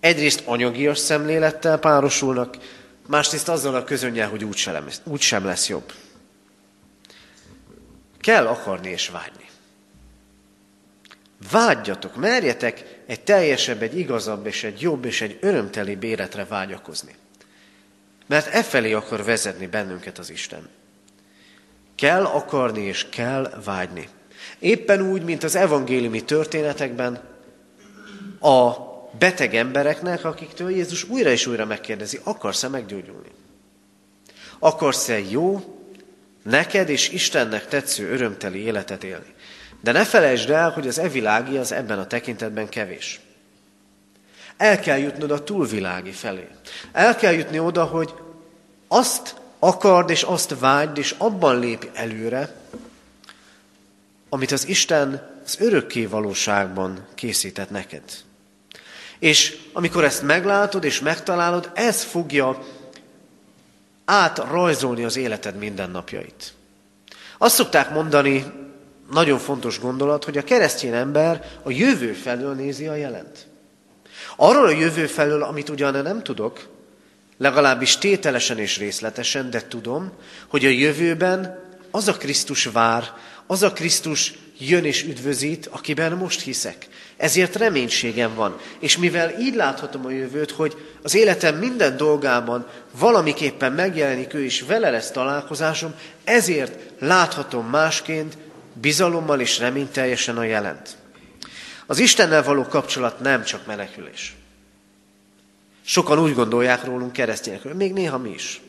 egyrészt 0.00 0.42
anyagias 0.44 0.98
szemlélettel 0.98 1.78
párosulnak, 1.78 2.56
másrészt 3.06 3.48
azzal 3.48 3.74
a 3.74 3.84
közönnyel, 3.84 4.28
hogy 4.28 4.44
úgysem 4.44 4.84
lesz, 4.84 5.00
úgy 5.04 5.26
lesz 5.30 5.68
jobb. 5.68 5.92
Kell 8.20 8.46
akarni 8.46 8.90
és 8.90 9.08
vágyni. 9.08 9.50
Vágyjatok, 11.50 12.16
merjetek 12.16 13.02
egy 13.06 13.20
teljesebb, 13.20 13.82
egy 13.82 13.98
igazabb 13.98 14.46
és 14.46 14.64
egy 14.64 14.80
jobb 14.80 15.04
és 15.04 15.20
egy 15.20 15.38
örömteli 15.40 15.98
életre 16.00 16.44
vágyakozni. 16.44 17.14
Mert 18.26 18.54
e 18.54 18.62
felé 18.62 18.92
akar 18.92 19.24
vezetni 19.24 19.66
bennünket 19.66 20.18
az 20.18 20.30
Isten. 20.30 20.68
Kell 21.94 22.24
akarni 22.24 22.80
és 22.80 23.06
kell 23.08 23.60
vágyni. 23.64 24.08
Éppen 24.58 25.10
úgy, 25.10 25.22
mint 25.22 25.42
az 25.42 25.54
evangéliumi 25.54 26.24
történetekben 26.24 27.20
a 28.40 28.72
beteg 29.18 29.54
embereknek, 29.54 30.24
akiktől 30.24 30.70
Jézus 30.70 31.04
újra 31.04 31.30
és 31.30 31.46
újra 31.46 31.64
megkérdezi, 31.64 32.20
akarsz-e 32.22 32.68
meggyógyulni? 32.68 33.30
Akarsz-e 34.58 35.18
jó, 35.18 35.76
neked 36.42 36.88
és 36.88 37.08
Istennek 37.08 37.68
tetsző 37.68 38.10
örömteli 38.10 38.58
életet 38.58 39.04
élni? 39.04 39.31
De 39.82 39.92
ne 39.92 40.04
felejtsd 40.04 40.50
el, 40.50 40.70
hogy 40.70 40.88
az 40.88 40.98
evilági 40.98 41.56
az 41.56 41.72
ebben 41.72 41.98
a 41.98 42.06
tekintetben 42.06 42.68
kevés. 42.68 43.20
El 44.56 44.80
kell 44.80 44.98
jutnod 44.98 45.30
a 45.30 45.44
túlvilági 45.44 46.10
felé. 46.10 46.48
El 46.92 47.16
kell 47.16 47.32
jutni 47.32 47.58
oda, 47.58 47.84
hogy 47.84 48.14
azt 48.88 49.34
akard 49.58 50.10
és 50.10 50.22
azt 50.22 50.58
vágyd, 50.58 50.98
és 50.98 51.14
abban 51.18 51.58
lép 51.58 51.90
előre, 51.94 52.54
amit 54.28 54.52
az 54.52 54.68
Isten 54.68 55.30
az 55.44 55.56
örökké 55.60 56.06
valóságban 56.06 57.06
készített 57.14 57.70
neked. 57.70 58.02
És 59.18 59.58
amikor 59.72 60.04
ezt 60.04 60.22
meglátod 60.22 60.84
és 60.84 61.00
megtalálod, 61.00 61.70
ez 61.74 62.02
fogja 62.02 62.62
átrajzolni 64.04 65.04
az 65.04 65.16
életed 65.16 65.56
mindennapjait. 65.56 66.52
Azt 67.38 67.54
szokták 67.54 67.90
mondani 67.90 68.61
nagyon 69.12 69.38
fontos 69.38 69.80
gondolat, 69.80 70.24
hogy 70.24 70.38
a 70.38 70.44
keresztény 70.44 70.92
ember 70.92 71.44
a 71.62 71.70
jövő 71.70 72.12
felől 72.12 72.54
nézi 72.54 72.86
a 72.86 72.94
jelent. 72.94 73.46
Arról 74.36 74.66
a 74.66 74.70
jövő 74.70 75.06
felől, 75.06 75.42
amit 75.42 75.68
ugyan 75.68 76.02
nem 76.02 76.22
tudok, 76.22 76.68
legalábbis 77.38 77.98
tételesen 77.98 78.58
és 78.58 78.78
részletesen, 78.78 79.50
de 79.50 79.66
tudom, 79.68 80.12
hogy 80.48 80.64
a 80.64 80.68
jövőben 80.68 81.60
az 81.90 82.08
a 82.08 82.16
Krisztus 82.16 82.64
vár, 82.64 83.12
az 83.46 83.62
a 83.62 83.72
Krisztus 83.72 84.34
jön 84.58 84.84
és 84.84 85.02
üdvözít, 85.02 85.66
akiben 85.66 86.12
most 86.12 86.40
hiszek. 86.40 86.86
Ezért 87.16 87.56
reménységem 87.56 88.34
van. 88.34 88.58
És 88.78 88.96
mivel 88.96 89.40
így 89.40 89.54
láthatom 89.54 90.06
a 90.06 90.10
jövőt, 90.10 90.50
hogy 90.50 90.76
az 91.02 91.14
életem 91.14 91.56
minden 91.56 91.96
dolgában 91.96 92.66
valamiképpen 92.98 93.72
megjelenik 93.72 94.34
ő, 94.34 94.44
és 94.44 94.62
vele 94.62 94.90
lesz 94.90 95.10
találkozásom, 95.10 95.94
ezért 96.24 96.78
láthatom 96.98 97.66
másként, 97.66 98.36
bizalommal 98.72 99.40
és 99.40 99.58
reményteljesen 99.58 100.36
a 100.36 100.42
jelent. 100.42 100.96
Az 101.86 101.98
Istennel 101.98 102.42
való 102.42 102.62
kapcsolat 102.62 103.20
nem 103.20 103.44
csak 103.44 103.66
menekülés. 103.66 104.34
Sokan 105.84 106.18
úgy 106.18 106.34
gondolják 106.34 106.84
rólunk 106.84 107.12
keresztényekről, 107.12 107.74
még 107.74 107.92
néha 107.92 108.18
mi 108.18 108.30
is. 108.30 108.60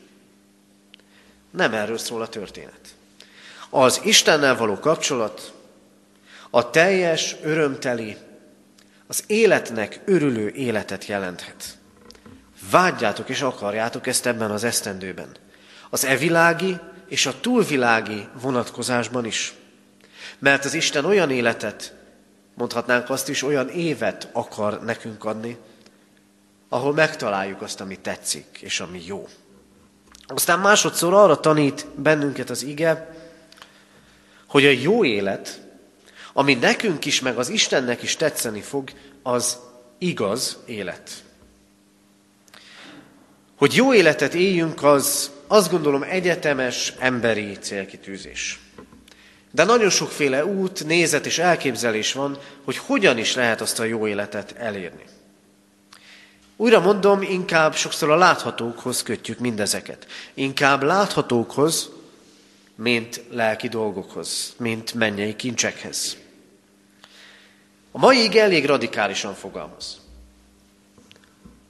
Nem 1.52 1.74
erről 1.74 1.98
szól 1.98 2.22
a 2.22 2.28
történet. 2.28 2.96
Az 3.70 4.00
Istennel 4.04 4.56
való 4.56 4.80
kapcsolat 4.80 5.54
a 6.50 6.70
teljes, 6.70 7.36
örömteli, 7.44 8.18
az 9.08 9.24
életnek 9.28 10.00
örülő 10.06 10.50
életet 10.50 11.06
jelenthet. 11.06 11.78
Vágyjátok 12.70 13.30
és 13.30 13.42
akarjátok 13.42 14.08
ezt 14.08 14.26
ebben 14.26 14.52
az 14.52 14.64
esztendőben. 14.64 15.30
Az 15.90 16.06
evilági 16.06 16.78
és 17.08 17.26
a 17.26 17.40
túlvilági 17.40 18.28
vonatkozásban 18.42 19.26
is. 19.26 19.54
Mert 20.44 20.66
az 20.66 20.74
Isten 20.74 21.06
olyan 21.06 21.32
életet, 21.32 21.94
mondhatnánk 22.54 23.10
azt 23.10 23.30
is, 23.30 23.44
olyan 23.44 23.70
évet 23.70 24.30
akar 24.32 24.84
nekünk 24.84 25.26
adni, 25.26 25.58
ahol 26.70 26.94
megtaláljuk 26.94 27.62
azt, 27.62 27.82
ami 27.82 28.00
tetszik, 28.00 28.46
és 28.62 28.80
ami 28.80 29.02
jó. 29.06 29.28
Aztán 30.28 30.60
másodszor 30.60 31.14
arra 31.14 31.40
tanít 31.40 31.86
bennünket 31.96 32.50
az 32.50 32.64
ige, 32.64 33.16
hogy 34.48 34.66
a 34.66 34.70
jó 34.70 35.06
élet, 35.06 35.62
ami 36.34 36.54
nekünk 36.54 37.06
is, 37.06 37.22
meg 37.22 37.38
az 37.38 37.50
Istennek 37.50 38.04
is 38.04 38.16
tetszeni 38.16 38.62
fog, 38.62 38.90
az 39.22 39.58
igaz 39.98 40.58
élet. 40.66 41.24
Hogy 43.56 43.76
jó 43.76 43.94
életet 43.94 44.34
éljünk, 44.34 44.84
az 44.84 45.32
azt 45.48 45.72
gondolom 45.72 46.04
egyetemes 46.04 46.94
emberi 47.00 47.58
célkitűzés. 47.60 48.60
De 49.56 49.64
nagyon 49.64 49.90
sokféle 49.90 50.46
út, 50.46 50.86
nézet 50.86 51.26
és 51.26 51.38
elképzelés 51.38 52.14
van, 52.14 52.38
hogy 52.64 52.78
hogyan 52.78 53.18
is 53.18 53.36
lehet 53.36 53.62
azt 53.62 53.80
a 53.80 53.84
jó 53.84 54.08
életet 54.08 54.56
elérni. 54.58 55.04
Újra 56.56 56.80
mondom, 56.80 57.22
inkább 57.22 57.76
sokszor 57.76 58.10
a 58.10 58.16
láthatókhoz 58.16 59.04
kötjük 59.04 59.40
mindezeket. 59.40 60.08
Inkább 60.34 60.84
láthatókhoz, 60.84 61.90
mint 62.76 63.22
lelki 63.30 63.68
dolgokhoz, 63.68 64.54
mint 64.58 64.94
mennyei 64.94 65.36
kincsekhez. 65.36 66.18
A 67.92 67.98
mai 67.98 68.24
ige 68.24 68.42
elég 68.42 68.66
radikálisan 68.66 69.34
fogalmaz. 69.34 70.02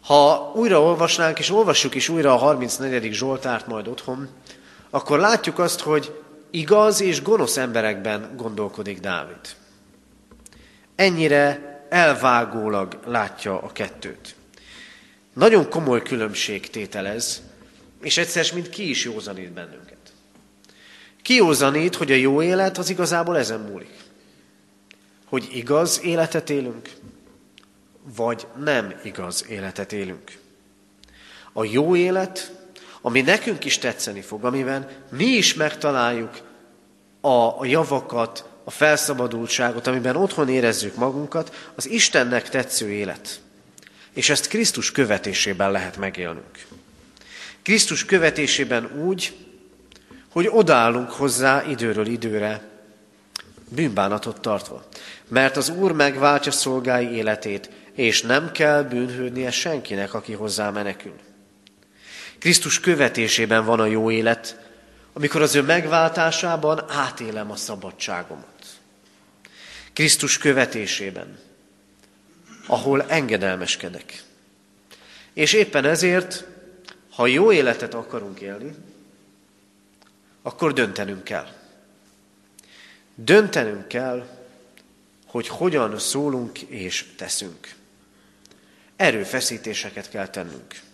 Ha 0.03 0.51
újra 0.55 0.81
olvasnánk, 0.81 1.39
és 1.39 1.49
olvassuk 1.49 1.95
is 1.95 2.09
újra 2.09 2.33
a 2.33 2.37
34. 2.37 3.13
Zsoltárt 3.13 3.67
majd 3.67 3.87
otthon, 3.87 4.29
akkor 4.89 5.19
látjuk 5.19 5.59
azt, 5.59 5.79
hogy 5.79 6.22
igaz 6.53 7.01
és 7.01 7.21
gonosz 7.21 7.57
emberekben 7.57 8.33
gondolkodik 8.35 8.99
Dávid. 8.99 9.55
Ennyire 10.95 11.85
elvágólag 11.89 12.99
látja 13.05 13.61
a 13.61 13.71
kettőt. 13.71 14.35
Nagyon 15.33 15.69
komoly 15.69 16.01
különbség 16.01 16.69
tételez, 16.69 17.41
és 18.01 18.17
egyszer 18.17 18.45
mint 18.53 18.69
ki 18.69 18.89
is 18.89 19.05
józanít 19.05 19.51
bennünket. 19.51 20.13
Ki 21.21 21.35
józanít, 21.35 21.95
hogy 21.95 22.11
a 22.11 22.15
jó 22.15 22.41
élet 22.41 22.77
az 22.77 22.89
igazából 22.89 23.37
ezen 23.37 23.59
múlik. 23.59 23.93
Hogy 25.25 25.49
igaz 25.51 26.01
életet 26.03 26.49
élünk, 26.49 26.89
vagy 28.15 28.47
nem 28.63 28.93
igaz 29.03 29.45
életet 29.49 29.91
élünk. 29.91 30.37
A 31.53 31.63
jó 31.63 31.95
élet, 31.95 32.62
ami 33.05 33.21
nekünk 33.21 33.65
is 33.65 33.77
tetszeni 33.77 34.21
fog, 34.21 34.45
amiben 34.45 34.87
mi 35.09 35.25
is 35.25 35.53
megtaláljuk 35.53 36.41
a, 37.21 37.59
a 37.59 37.65
javakat, 37.65 38.49
a 38.63 38.71
felszabadultságot, 38.71 39.87
amiben 39.87 40.15
otthon 40.15 40.49
érezzük 40.49 40.95
magunkat, 40.95 41.71
az 41.75 41.89
Istennek 41.89 42.49
tetsző 42.49 42.89
élet. 42.89 43.41
És 44.13 44.29
ezt 44.29 44.47
Krisztus 44.47 44.91
követésében 44.91 45.71
lehet 45.71 45.97
megélnünk. 45.97 46.65
Krisztus 47.61 48.05
követésében 48.05 49.01
úgy, 49.05 49.35
hogy 50.31 50.47
odállunk 50.51 51.11
hozzá 51.11 51.63
időről 51.69 52.07
időre, 52.07 52.69
bűnbánatot 53.69 54.41
tartva. 54.41 54.83
Mert 55.27 55.57
az 55.57 55.69
Úr 55.69 55.91
megváltja 55.91 56.51
szolgái 56.51 57.11
életét, 57.11 57.69
és 57.93 58.21
nem 58.21 58.51
kell 58.51 58.83
bűnhődnie 58.83 59.51
senkinek, 59.51 60.13
aki 60.13 60.33
hozzá 60.33 60.69
menekül. 60.69 61.15
Krisztus 62.43 62.79
követésében 62.79 63.65
van 63.65 63.79
a 63.79 63.85
jó 63.85 64.11
élet, 64.11 64.69
amikor 65.13 65.41
az 65.41 65.55
ő 65.55 65.61
megváltásában 65.61 66.91
átélem 66.91 67.51
a 67.51 67.55
szabadságomat. 67.55 68.79
Krisztus 69.93 70.37
követésében, 70.37 71.39
ahol 72.67 73.03
engedelmeskedek. 73.03 74.23
És 75.33 75.53
éppen 75.53 75.85
ezért, 75.85 76.45
ha 77.09 77.27
jó 77.27 77.51
életet 77.51 77.93
akarunk 77.93 78.39
élni, 78.39 78.75
akkor 80.41 80.73
döntenünk 80.73 81.23
kell. 81.23 81.47
Döntenünk 83.15 83.87
kell, 83.87 84.27
hogy 85.25 85.47
hogyan 85.47 85.99
szólunk 85.99 86.59
és 86.61 87.05
teszünk. 87.17 87.75
Erőfeszítéseket 88.95 90.09
kell 90.09 90.27
tennünk. 90.27 90.91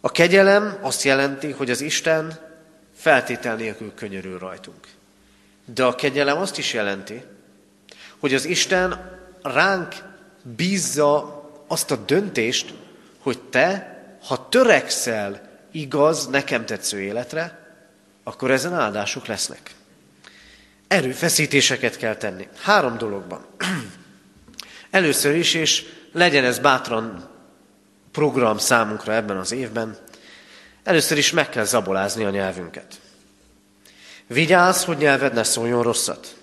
A 0.00 0.10
kegyelem 0.10 0.78
azt 0.80 1.02
jelenti, 1.02 1.50
hogy 1.50 1.70
az 1.70 1.80
Isten 1.80 2.38
feltétel 2.94 3.56
nélkül 3.56 3.92
könyörül 3.94 4.38
rajtunk. 4.38 4.86
De 5.64 5.84
a 5.84 5.94
kegyelem 5.94 6.38
azt 6.38 6.58
is 6.58 6.72
jelenti, 6.72 7.22
hogy 8.18 8.34
az 8.34 8.44
Isten 8.44 9.18
ránk 9.42 9.94
bízza 10.42 11.42
azt 11.66 11.90
a 11.90 11.96
döntést, 11.96 12.74
hogy 13.18 13.38
te, 13.38 13.96
ha 14.26 14.48
törekszel 14.48 15.48
igaz, 15.72 16.26
nekem 16.26 16.66
tetsző 16.66 17.00
életre, 17.00 17.66
akkor 18.22 18.50
ezen 18.50 18.74
áldások 18.74 19.26
lesznek. 19.26 19.74
Erőfeszítéseket 20.88 21.96
kell 21.96 22.14
tenni. 22.14 22.48
Három 22.62 22.98
dologban. 22.98 23.46
Először 24.90 25.34
is, 25.34 25.54
és 25.54 25.84
legyen 26.12 26.44
ez 26.44 26.58
bátran 26.58 27.28
program 28.18 28.58
számunkra 28.58 29.14
ebben 29.14 29.36
az 29.36 29.52
évben, 29.52 29.96
először 30.84 31.18
is 31.18 31.30
meg 31.30 31.48
kell 31.48 31.64
zabolázni 31.64 32.24
a 32.24 32.30
nyelvünket. 32.30 33.00
Vigyázz, 34.26 34.84
hogy 34.84 34.96
nyelved 34.96 35.32
ne 35.34 35.42
szóljon 35.42 35.82
rosszat, 35.82 36.36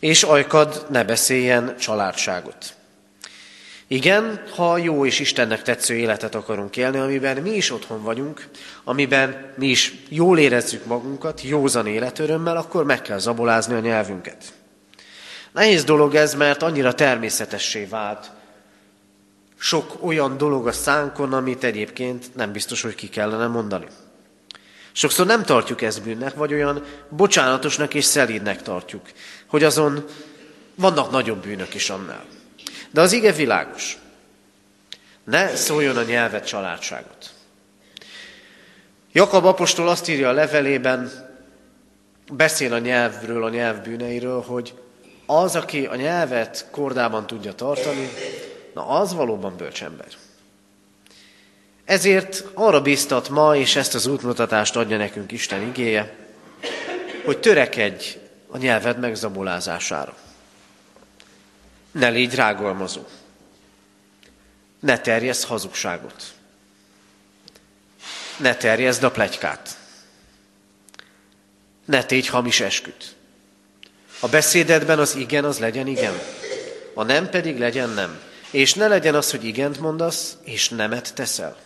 és 0.00 0.22
ajkad 0.22 0.86
ne 0.90 1.04
beszéljen 1.04 1.76
családságot. 1.78 2.74
Igen, 3.86 4.42
ha 4.56 4.78
jó 4.78 5.06
és 5.06 5.18
Istennek 5.20 5.62
tetsző 5.62 5.94
életet 5.94 6.34
akarunk 6.34 6.76
élni, 6.76 6.98
amiben 6.98 7.36
mi 7.36 7.50
is 7.50 7.70
otthon 7.70 8.02
vagyunk, 8.02 8.48
amiben 8.84 9.52
mi 9.56 9.66
is 9.66 9.94
jól 10.08 10.38
érezzük 10.38 10.84
magunkat, 10.84 11.42
józan 11.42 11.86
életörömmel, 11.86 12.56
akkor 12.56 12.84
meg 12.84 13.02
kell 13.02 13.18
zabolázni 13.18 13.74
a 13.74 13.80
nyelvünket. 13.80 14.44
Nehéz 15.52 15.84
dolog 15.84 16.14
ez, 16.14 16.34
mert 16.34 16.62
annyira 16.62 16.94
természetessé 16.94 17.84
vált 17.84 18.30
sok 19.64 19.96
olyan 20.00 20.36
dolog 20.36 20.66
a 20.66 20.72
szánkon, 20.72 21.32
amit 21.32 21.64
egyébként 21.64 22.34
nem 22.34 22.52
biztos, 22.52 22.82
hogy 22.82 22.94
ki 22.94 23.08
kellene 23.08 23.46
mondani. 23.46 23.86
Sokszor 24.92 25.26
nem 25.26 25.42
tartjuk 25.42 25.82
ezt 25.82 26.02
bűnnek, 26.02 26.34
vagy 26.34 26.52
olyan 26.52 26.84
bocsánatosnak 27.08 27.94
és 27.94 28.04
szelídnek 28.04 28.62
tartjuk, 28.62 29.02
hogy 29.46 29.62
azon 29.64 30.04
vannak 30.74 31.10
nagyobb 31.10 31.42
bűnök 31.42 31.74
is 31.74 31.90
annál. 31.90 32.24
De 32.90 33.00
az 33.00 33.12
ige 33.12 33.32
világos. 33.32 33.98
Ne 35.24 35.56
szóljon 35.56 35.96
a 35.96 36.02
nyelvet 36.02 36.46
családságot. 36.46 37.32
Jakab 39.12 39.44
apostol 39.44 39.88
azt 39.88 40.08
írja 40.08 40.28
a 40.28 40.32
levelében, 40.32 41.10
beszél 42.32 42.72
a 42.72 42.78
nyelvről, 42.78 43.44
a 43.44 43.48
nyelv 43.50 43.82
bűneiről, 43.82 44.42
hogy 44.42 44.74
az, 45.26 45.56
aki 45.56 45.86
a 45.86 45.94
nyelvet 45.94 46.68
kordában 46.70 47.26
tudja 47.26 47.54
tartani, 47.54 48.08
na 48.74 48.88
az 48.88 49.14
valóban 49.14 49.56
bölcsember. 49.56 50.08
Ezért 51.84 52.44
arra 52.54 52.80
bíztat 52.80 53.28
ma, 53.28 53.56
és 53.56 53.76
ezt 53.76 53.94
az 53.94 54.06
útmutatást 54.06 54.76
adja 54.76 54.96
nekünk 54.96 55.32
Isten 55.32 55.62
igéje, 55.62 56.16
hogy 57.24 57.38
törekedj 57.38 58.16
a 58.48 58.56
nyelved 58.56 58.98
megzabolázására. 58.98 60.16
Ne 61.90 62.08
légy 62.08 62.34
rágalmazó. 62.34 63.04
Ne 64.80 64.98
terjesz 64.98 65.44
hazugságot. 65.44 66.34
Ne 68.36 68.56
terjezd 68.56 69.02
a 69.02 69.10
plegykát. 69.10 69.78
Ne 71.84 72.04
tégy 72.04 72.26
hamis 72.26 72.60
esküt. 72.60 73.14
A 74.20 74.28
beszédedben 74.28 74.98
az 74.98 75.14
igen, 75.14 75.44
az 75.44 75.58
legyen 75.58 75.86
igen. 75.86 76.14
A 76.94 77.02
nem 77.02 77.28
pedig 77.28 77.58
legyen 77.58 77.90
nem. 77.90 78.20
És 78.54 78.74
ne 78.74 78.88
legyen 78.88 79.14
az, 79.14 79.30
hogy 79.30 79.44
igent 79.44 79.80
mondasz, 79.80 80.36
és 80.42 80.68
nemet 80.68 81.14
teszel. 81.14 81.56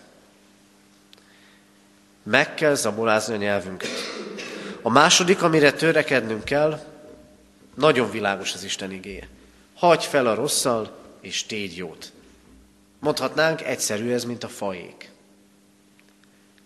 Meg 2.23 2.55
kell 2.55 2.75
zabolázni 2.75 3.35
a 3.35 3.37
nyelvünket. 3.37 3.91
A 4.83 4.91
második, 4.91 5.43
amire 5.43 5.73
törekednünk 5.73 6.45
kell, 6.45 6.81
nagyon 7.75 8.11
világos 8.11 8.55
az 8.55 8.65
Isten 8.65 8.93
igéje. 8.93 9.29
Hagy 9.75 10.05
fel 10.05 10.27
a 10.27 10.35
rosszal, 10.35 10.99
és 11.21 11.47
tégy 11.47 11.77
jót. 11.77 12.13
Mondhatnánk, 12.99 13.63
egyszerű 13.63 14.11
ez, 14.11 14.25
mint 14.25 14.45
a 14.45 14.49
fajék. 14.49 15.11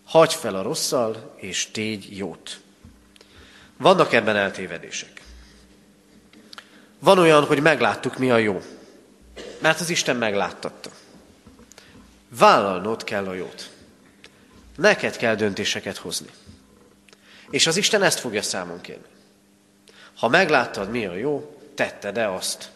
Hagy 0.05 0.33
fel 0.33 0.55
a 0.55 0.61
rosszal, 0.61 1.33
és 1.35 1.71
tégy 1.71 2.17
jót. 2.17 2.59
Vannak 3.77 4.13
ebben 4.13 4.35
eltévedések. 4.35 5.21
Van 6.99 7.17
olyan, 7.17 7.45
hogy 7.45 7.61
megláttuk, 7.61 8.17
mi 8.17 8.31
a 8.31 8.37
jó. 8.37 8.61
Mert 9.63 9.79
az 9.79 9.89
Isten 9.89 10.15
megláttatta. 10.15 10.89
Vállalnod 12.29 13.03
kell 13.03 13.27
a 13.27 13.33
jót. 13.33 13.69
Neked 14.75 15.17
kell 15.17 15.35
döntéseket 15.35 15.97
hozni. 15.97 16.29
És 17.49 17.67
az 17.67 17.77
Isten 17.77 18.03
ezt 18.03 18.19
fogja 18.19 18.41
számon 18.41 18.81
kérni. 18.81 19.07
Ha 20.15 20.27
megláttad, 20.27 20.89
mi 20.89 21.05
a 21.05 21.15
jó, 21.15 21.57
tetted-e 21.75 22.33
azt. 22.33 22.69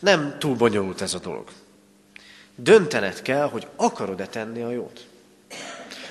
Nem 0.00 0.38
túl 0.38 0.56
bonyolult 0.56 1.00
ez 1.00 1.14
a 1.14 1.18
dolog. 1.18 1.48
Döntened 2.54 3.22
kell, 3.22 3.48
hogy 3.48 3.66
akarod-e 3.76 4.26
tenni 4.26 4.62
a 4.62 4.70
jót. 4.70 5.06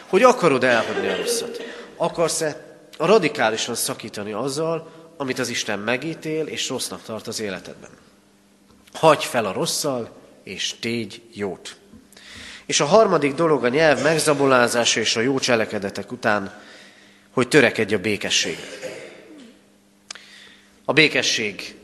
Hogy 0.08 0.24
akarod 0.24 0.64
elhagyni 0.64 1.08
a 1.08 1.16
rosszat. 1.16 1.64
Akarsz-e 1.96 2.78
radikálisan 2.98 3.76
szakítani 3.76 4.32
azzal, 4.32 4.92
amit 5.18 5.40
az 5.40 5.50
Isten 5.50 5.80
megítél 5.80 6.48
és 6.48 6.70
rossznak 6.70 7.04
tart 7.04 7.28
az 7.28 7.40
életedben. 7.40 8.05
Hagy 8.96 9.24
fel 9.24 9.46
a 9.46 9.52
rosszal, 9.52 10.16
és 10.44 10.74
tégy 10.80 11.22
jót. 11.34 11.76
És 12.66 12.80
a 12.80 12.86
harmadik 12.86 13.34
dolog 13.34 13.64
a 13.64 13.70
nyelv 13.70 14.02
megzabolázása 14.02 15.00
és 15.00 15.16
a 15.16 15.22
jó 15.22 15.40
cselekedetek 15.40 16.12
után, 16.12 16.62
hogy 17.32 17.48
törekedj 17.48 17.94
a 17.94 18.00
békesség. 18.00 18.58
A 20.86 20.94
békesség 20.94 21.76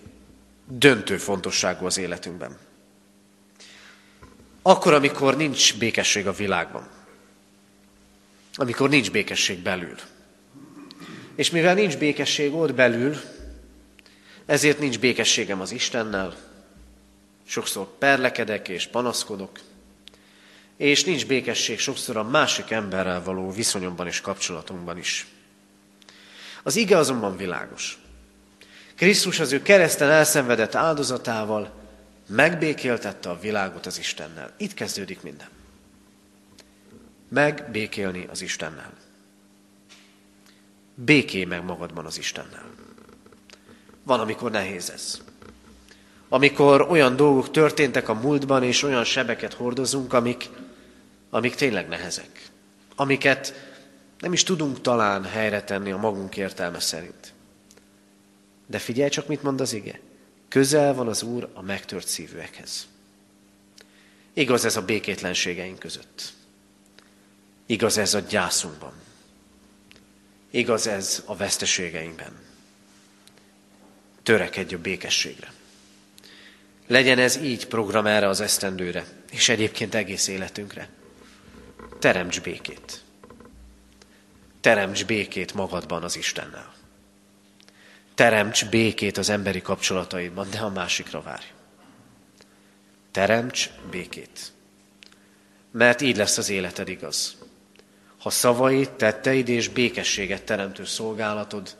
döntő 0.68 1.18
fontosságú 1.18 1.86
az 1.86 1.98
életünkben. 1.98 2.58
Akkor, 4.62 4.94
amikor 4.94 5.38
nincs 5.38 5.78
békesség 5.78 6.28
a 6.28 6.34
világban. 6.34 6.88
Amikor 8.54 8.90
nincs 8.90 9.12
békesség 9.12 9.60
belül. 9.60 9.96
És 11.36 11.50
mivel 11.50 11.74
nincs 11.74 11.98
békesség 11.98 12.54
ott 12.54 12.74
belül, 12.74 13.18
ezért 14.46 14.80
nincs 14.80 15.00
békességem 15.00 15.62
az 15.62 15.72
Istennel, 15.72 16.51
sokszor 17.52 17.88
perlekedek 17.98 18.68
és 18.68 18.88
panaszkodok, 18.88 19.60
és 20.78 21.04
nincs 21.04 21.28
békesség 21.28 21.80
sokszor 21.80 22.18
a 22.18 22.24
másik 22.24 22.72
emberrel 22.72 23.24
való 23.24 23.52
viszonyomban 23.52 24.08
és 24.08 24.22
kapcsolatunkban 24.22 24.98
is. 24.98 25.28
Az 26.64 26.76
ige 26.76 26.98
azonban 26.98 27.38
világos. 27.38 28.00
Krisztus 28.96 29.40
az 29.40 29.52
ő 29.52 29.62
kereszten 29.62 30.10
elszenvedett 30.10 30.76
áldozatával 30.76 31.72
megbékéltette 32.28 33.30
a 33.30 33.40
világot 33.40 33.86
az 33.86 34.00
Istennel. 34.00 34.54
Itt 34.58 34.74
kezdődik 34.74 35.22
minden. 35.22 35.50
Megbékélni 37.30 38.28
az 38.30 38.42
Istennel. 38.42 38.94
Béké 40.96 41.46
meg 41.46 41.64
magadban 41.64 42.06
az 42.06 42.18
Istennel. 42.18 42.70
Van, 44.04 44.20
amikor 44.20 44.52
nehéz 44.52 44.90
ez. 44.90 45.22
Amikor 46.34 46.82
olyan 46.82 47.16
dolgok 47.16 47.52
történtek 47.52 48.10
a 48.10 48.14
múltban, 48.14 48.64
és 48.64 48.84
olyan 48.84 49.04
sebeket 49.04 49.54
hordozunk, 49.54 50.14
amik, 50.14 50.50
amik 51.30 51.56
tényleg 51.56 51.88
nehezek, 51.88 52.50
amiket 52.96 53.54
nem 54.20 54.34
is 54.34 54.44
tudunk 54.44 54.82
talán 54.82 55.24
helyre 55.24 55.64
tenni 55.64 55.92
a 55.92 55.98
magunk 55.98 56.38
értelme 56.38 56.80
szerint. 56.80 57.34
De 58.68 58.80
figyelj 58.80 59.10
csak, 59.10 59.28
mit 59.28 59.44
mond 59.44 59.62
az 59.62 59.74
ige. 59.74 60.00
Közel 60.48 60.94
van 60.94 61.08
az 61.08 61.24
Úr 61.24 61.50
a 61.54 61.62
megtört 61.62 62.08
szívűekhez. 62.08 62.88
Igaz 64.34 64.66
ez 64.66 64.76
a 64.76 64.82
békétlenségeink 64.82 65.80
között. 65.80 66.34
Igaz 67.66 67.98
ez 67.98 68.14
a 68.14 68.20
gyászunkban. 68.20 68.94
Igaz 70.50 70.88
ez 70.88 71.24
a 71.26 71.36
veszteségeinkben. 71.36 72.40
Törekedj 74.24 74.74
a 74.74 74.80
békességre. 74.80 75.60
Legyen 76.88 77.20
ez 77.20 77.36
így 77.36 77.68
program 77.68 78.06
erre 78.06 78.28
az 78.28 78.42
esztendőre, 78.42 79.06
és 79.32 79.50
egyébként 79.50 79.96
egész 79.96 80.28
életünkre. 80.28 80.90
Teremts 82.00 82.42
békét. 82.42 83.02
Teremts 84.62 85.06
békét 85.06 85.54
magadban 85.54 86.04
az 86.04 86.16
Istennel. 86.16 86.74
Teremts 88.16 88.70
békét 88.70 89.18
az 89.18 89.30
emberi 89.30 89.62
kapcsolataidban, 89.62 90.50
de 90.50 90.60
a 90.60 90.70
másikra 90.70 91.22
várj. 91.22 91.46
Teremts 93.12 93.70
békét. 93.90 94.52
Mert 95.72 96.02
így 96.02 96.18
lesz 96.18 96.38
az 96.38 96.50
életed 96.50 96.88
igaz. 96.88 97.38
Ha 98.18 98.30
szavaid, 98.30 98.90
tetteid 98.90 99.50
és 99.50 99.68
békességet 99.68 100.44
teremtő 100.44 100.86
szolgálatod 100.86 101.78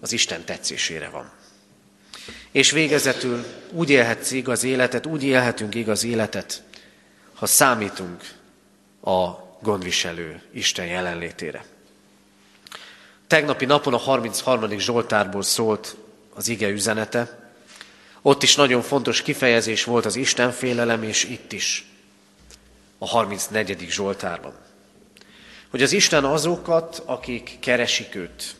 az 0.00 0.12
Isten 0.12 0.44
tetszésére 0.44 1.08
van. 1.08 1.32
És 2.50 2.70
végezetül 2.70 3.44
úgy 3.70 3.90
élhetsz 3.90 4.30
igaz 4.30 4.64
életet, 4.64 5.06
úgy 5.06 5.22
élhetünk 5.22 5.74
igaz 5.74 6.04
életet, 6.04 6.62
ha 7.34 7.46
számítunk 7.46 8.22
a 9.00 9.30
gondviselő 9.60 10.42
Isten 10.52 10.86
jelenlétére. 10.86 11.64
Tegnapi 13.26 13.64
napon 13.64 13.94
a 13.94 13.98
33. 13.98 14.78
Zsoltárból 14.78 15.42
szólt 15.42 15.96
az 16.34 16.48
ige 16.48 16.68
üzenete. 16.68 17.50
Ott 18.22 18.42
is 18.42 18.54
nagyon 18.54 18.82
fontos 18.82 19.22
kifejezés 19.22 19.84
volt 19.84 20.04
az 20.04 20.16
Isten 20.16 20.52
félelem, 20.52 21.02
és 21.02 21.24
itt 21.24 21.52
is, 21.52 21.86
a 22.98 23.06
34. 23.06 23.86
Zsoltárban. 23.90 24.54
Hogy 25.70 25.82
az 25.82 25.92
Isten 25.92 26.24
azokat, 26.24 27.02
akik 27.04 27.56
keresik 27.60 28.14
őt, 28.14 28.56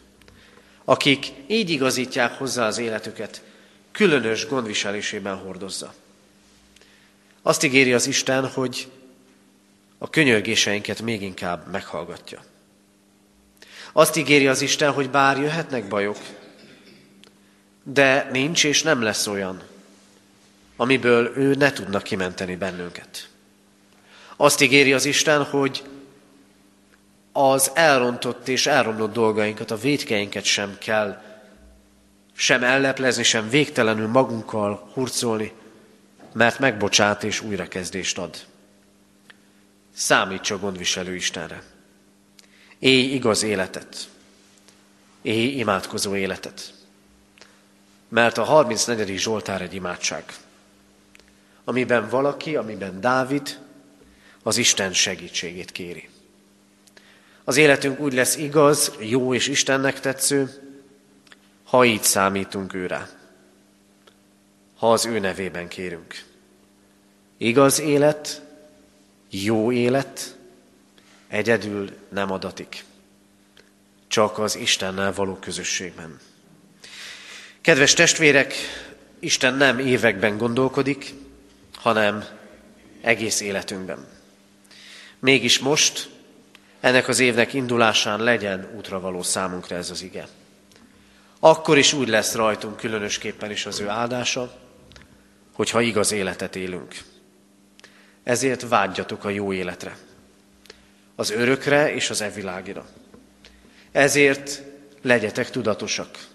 akik 0.84 1.32
így 1.46 1.70
igazítják 1.70 2.38
hozzá 2.38 2.66
az 2.66 2.78
életüket, 2.78 3.42
különös 3.96 4.46
gondviselésében 4.46 5.36
hordozza. 5.36 5.94
Azt 7.42 7.62
ígéri 7.62 7.92
az 7.92 8.06
Isten, 8.06 8.48
hogy 8.48 8.88
a 9.98 10.10
könyörgéseinket 10.10 11.02
még 11.02 11.22
inkább 11.22 11.70
meghallgatja. 11.70 12.44
Azt 13.92 14.16
ígéri 14.16 14.46
az 14.46 14.60
Isten, 14.60 14.92
hogy 14.92 15.10
bár 15.10 15.38
jöhetnek 15.38 15.88
bajok, 15.88 16.18
de 17.82 18.28
nincs 18.32 18.64
és 18.64 18.82
nem 18.82 19.02
lesz 19.02 19.26
olyan, 19.26 19.62
amiből 20.76 21.32
ő 21.36 21.54
ne 21.54 21.72
tudna 21.72 21.98
kimenteni 21.98 22.56
bennünket. 22.56 23.28
Azt 24.36 24.60
ígéri 24.60 24.92
az 24.92 25.04
Isten, 25.04 25.44
hogy 25.44 25.82
az 27.32 27.70
elrontott 27.74 28.48
és 28.48 28.66
elromlott 28.66 29.12
dolgainkat, 29.12 29.70
a 29.70 29.76
védkeinket 29.76 30.44
sem 30.44 30.76
kell 30.78 31.22
sem 32.36 32.62
elleplezni, 32.62 33.22
sem 33.22 33.48
végtelenül 33.48 34.06
magunkkal 34.06 34.90
hurcolni, 34.92 35.52
mert 36.32 36.58
megbocsát 36.58 37.24
és 37.24 37.40
újrakezdést 37.40 38.18
ad. 38.18 38.36
Számíts 39.94 40.50
a 40.50 40.58
gondviselő 40.58 41.14
Istenre. 41.14 41.62
Élj 42.78 43.14
igaz 43.14 43.42
életet. 43.42 44.08
Élj 45.22 45.46
imádkozó 45.46 46.16
életet. 46.16 46.74
Mert 48.08 48.38
a 48.38 48.44
34. 48.44 49.18
Zsoltár 49.18 49.62
egy 49.62 49.74
imádság, 49.74 50.24
amiben 51.64 52.08
valaki, 52.08 52.56
amiben 52.56 53.00
Dávid 53.00 53.58
az 54.42 54.56
Isten 54.56 54.92
segítségét 54.92 55.72
kéri. 55.72 56.08
Az 57.44 57.56
életünk 57.56 58.00
úgy 58.00 58.12
lesz 58.12 58.36
igaz, 58.36 58.92
jó 58.98 59.34
és 59.34 59.48
Istennek 59.48 60.00
tetsző, 60.00 60.65
ha 61.66 61.84
így 61.84 62.02
számítunk 62.02 62.74
őre, 62.74 63.08
ha 64.76 64.92
az 64.92 65.04
ő 65.04 65.18
nevében 65.18 65.68
kérünk. 65.68 66.24
Igaz 67.36 67.80
élet, 67.80 68.42
jó 69.30 69.72
élet, 69.72 70.36
egyedül 71.28 71.90
nem 72.08 72.32
adatik, 72.32 72.84
csak 74.06 74.38
az 74.38 74.56
Istennel 74.56 75.12
való 75.12 75.34
közösségben. 75.34 76.20
Kedves 77.60 77.94
testvérek, 77.94 78.54
Isten 79.18 79.54
nem 79.54 79.78
években 79.78 80.36
gondolkodik, 80.36 81.14
hanem 81.74 82.24
egész 83.00 83.40
életünkben. 83.40 84.06
Mégis 85.18 85.58
most, 85.58 86.10
ennek 86.80 87.08
az 87.08 87.18
évnek 87.18 87.52
indulásán 87.52 88.20
legyen 88.20 88.68
útra 88.76 89.00
való 89.00 89.22
számunkra 89.22 89.76
ez 89.76 89.90
az 89.90 90.02
ige. 90.02 90.28
Akkor 91.40 91.78
is 91.78 91.92
úgy 91.92 92.08
lesz 92.08 92.34
rajtunk 92.34 92.76
különösképpen 92.76 93.50
is 93.50 93.66
az 93.66 93.80
ő 93.80 93.88
áldása, 93.88 94.58
hogyha 95.52 95.80
igaz 95.80 96.12
életet 96.12 96.56
élünk. 96.56 96.94
Ezért 98.22 98.68
vágyjatok 98.68 99.24
a 99.24 99.28
jó 99.28 99.52
életre 99.52 99.96
az 101.16 101.30
örökre 101.30 101.94
és 101.94 102.10
az 102.10 102.20
evilágira. 102.20 102.86
Ezért 103.92 104.62
legyetek 105.02 105.50
tudatosak. 105.50 106.26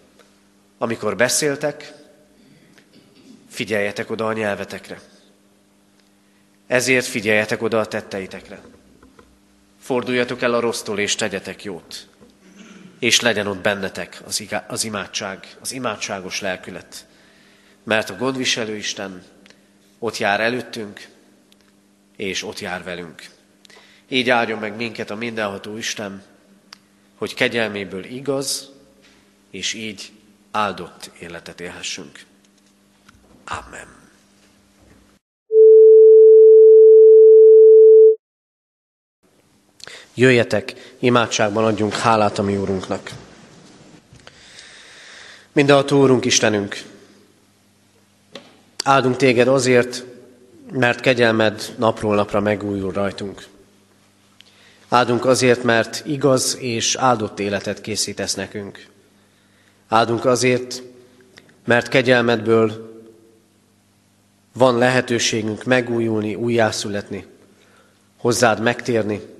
Amikor 0.77 1.15
beszéltek, 1.15 1.93
figyeljetek 3.49 4.09
oda 4.09 4.27
a 4.27 4.33
nyelvetekre. 4.33 4.99
Ezért 6.67 7.05
figyeljetek 7.05 7.61
oda 7.61 7.79
a 7.79 7.85
tetteitekre. 7.85 8.61
Forduljatok 9.79 10.41
el 10.41 10.53
a 10.53 10.59
rossztól, 10.59 10.99
és 10.99 11.15
tegyetek 11.15 11.63
jót. 11.63 12.07
És 13.01 13.19
legyen 13.19 13.47
ott 13.47 13.57
bennetek 13.57 14.21
az, 14.25 14.39
igá- 14.39 14.69
az 14.71 14.83
imádság, 14.83 15.57
az 15.61 15.71
imádságos 15.71 16.41
lelkület. 16.41 17.05
Mert 17.83 18.09
a 18.09 18.15
gondviselő 18.15 18.75
Isten 18.75 19.23
ott 19.99 20.17
jár 20.17 20.39
előttünk, 20.39 21.07
és 22.15 22.43
ott 22.43 22.59
jár 22.59 22.83
velünk. 22.83 23.29
Így 24.07 24.29
áldjon 24.29 24.59
meg 24.59 24.75
minket 24.75 25.09
a 25.09 25.15
mindenható 25.15 25.77
Isten, 25.77 26.23
hogy 27.15 27.33
kegyelméből 27.33 28.03
igaz, 28.03 28.71
és 29.51 29.73
így 29.73 30.11
áldott 30.51 31.11
életet 31.19 31.61
élhessünk. 31.61 32.25
Amen. 33.45 34.00
Jöjjetek, 40.21 40.93
imádságban 40.99 41.63
adjunk 41.63 41.93
hálát 41.93 42.37
a 42.37 42.41
mi 42.41 42.57
Úrunknak. 42.57 43.11
Mindenható 45.51 46.01
Úrunk 46.01 46.25
Istenünk, 46.25 46.81
áldunk 48.83 49.15
téged 49.15 49.47
azért, 49.47 50.03
mert 50.71 50.99
kegyelmed 50.99 51.73
napról 51.77 52.15
napra 52.15 52.39
megújul 52.39 52.91
rajtunk. 52.91 53.43
Áldunk 54.89 55.25
azért, 55.25 55.63
mert 55.63 56.03
igaz 56.05 56.57
és 56.59 56.95
áldott 56.95 57.39
életet 57.39 57.81
készítesz 57.81 58.33
nekünk. 58.33 58.87
Áldunk 59.87 60.25
azért, 60.25 60.81
mert 61.65 61.87
kegyelmedből 61.87 62.91
van 64.53 64.77
lehetőségünk 64.77 65.63
megújulni, 65.63 66.35
újjászületni, 66.35 67.25
hozzád 68.17 68.59
megtérni, 68.61 69.39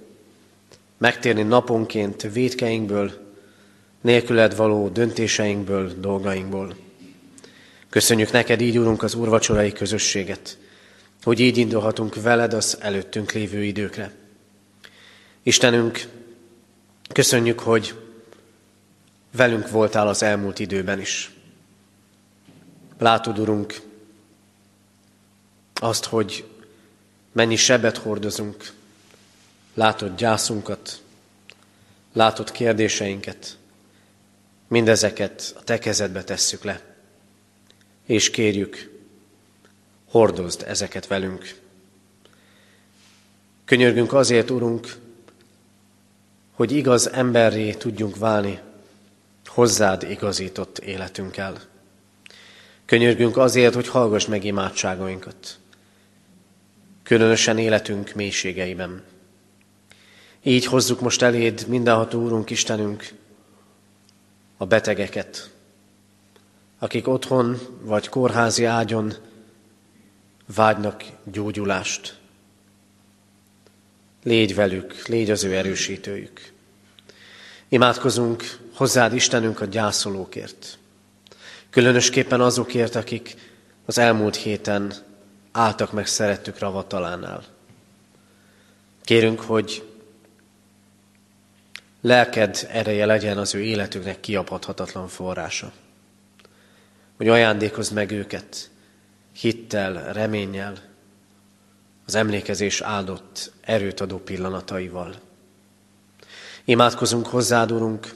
megtérni 1.02 1.43
naponként 1.43 2.22
védkeinkből, 2.22 3.12
nélküled 4.02 4.56
való 4.56 4.89
döntéseinkből, 4.89 5.93
dolgainkból. 5.99 6.76
Köszönjük 7.89 8.32
neked 8.32 8.62
így, 8.62 8.78
Úrunk, 8.78 9.04
az 9.04 9.16
úrvacsorai 9.16 9.72
közösséget, 9.72 10.58
hogy 11.24 11.39
így 11.39 11.58
indulhatunk 11.58 12.22
veled 12.22 12.54
az 12.54 12.78
előttünk 12.82 13.32
lévő 13.32 13.64
időkre. 13.64 14.12
Istenünk, 15.43 16.08
köszönjük, 17.14 17.60
hogy 17.60 17.95
velünk 19.36 19.70
voltál 19.70 20.08
az 20.08 20.24
elmúlt 20.24 20.60
időben 20.60 20.99
is. 20.99 21.32
Látod, 22.97 23.39
Urunk, 23.39 23.82
azt, 25.74 26.06
hogy 26.06 26.45
mennyi 27.32 27.56
sebet 27.56 27.97
hordozunk, 27.97 28.72
látod 29.74 30.16
gyászunkat, 30.16 31.02
látod 32.14 32.52
kérdéseinket, 32.52 33.58
mindezeket 34.68 35.54
a 35.60 35.64
te 35.64 35.80
kezedbe 35.80 36.24
tesszük 36.24 36.64
le. 36.64 36.82
és 38.06 38.30
kérjük, 38.30 39.00
hordozd 40.10 40.64
ezeket 40.68 41.08
velünk. 41.08 41.60
Könyörgünk 43.66 44.14
azért, 44.14 44.50
Urunk, 44.50 44.96
hogy 46.52 46.72
igaz 46.72 47.12
emberré 47.12 47.74
tudjunk 47.74 48.18
válni 48.18 48.60
hozzád 49.46 50.04
igazított 50.04 50.78
életünkkel. 50.80 51.62
Könyörgünk 52.86 53.38
azért, 53.38 53.74
hogy 53.74 53.88
hallgass 53.88 54.26
meg 54.26 54.44
imádságainkat, 54.44 55.60
különösen 57.04 57.58
életünk 57.58 58.14
mélységeiben. 58.14 59.04
Így 60.44 60.66
hozzuk 60.66 61.02
most 61.02 61.22
eléd, 61.22 61.68
mindenható 61.68 62.22
Úrunk, 62.22 62.50
Istenünk, 62.50 63.14
a 64.58 64.66
betegeket, 64.66 65.50
akik 66.80 67.08
otthon 67.08 67.60
vagy 67.82 68.10
kórházi 68.10 68.66
ágyon 68.66 69.14
vágynak 70.56 71.04
gyógyulást. 71.24 72.20
Légy 74.24 74.56
velük, 74.56 75.08
légy 75.08 75.32
az 75.32 75.44
ő 75.44 75.56
erősítőjük. 75.56 76.52
Imádkozunk 77.70 78.60
hozzád 78.74 79.14
Istenünk 79.14 79.62
a 79.62 79.66
gyászolókért. 79.66 80.78
Különösképpen 81.70 82.42
azokért, 82.42 82.96
akik 82.96 83.36
az 83.86 83.98
elmúlt 83.98 84.36
héten 84.36 84.94
álltak 85.52 85.92
meg 85.92 86.08
szerettük 86.08 86.60
ravatalánál. 86.60 87.44
Kérünk, 89.04 89.39
hogy 89.39 89.91
lelked 92.02 92.68
ereje 92.72 93.06
legyen 93.06 93.38
az 93.38 93.56
ő 93.56 93.62
életüknek 93.62 94.20
kiapadhatatlan 94.20 95.08
forrása. 95.08 95.72
Hogy 97.18 97.28
ajándékozd 97.28 97.93
meg 97.93 98.12
őket 98.12 98.70
hittel, 99.32 100.14
reménnyel, 100.14 100.89
az 102.06 102.16
emlékezés 102.16 102.82
áldott, 102.82 103.52
erőt 103.62 103.99
adó 103.99 104.18
pillanataival. 104.18 105.16
Imádkozunk 106.66 107.28
hozzád, 107.28 107.72
Urunk, 107.72 108.16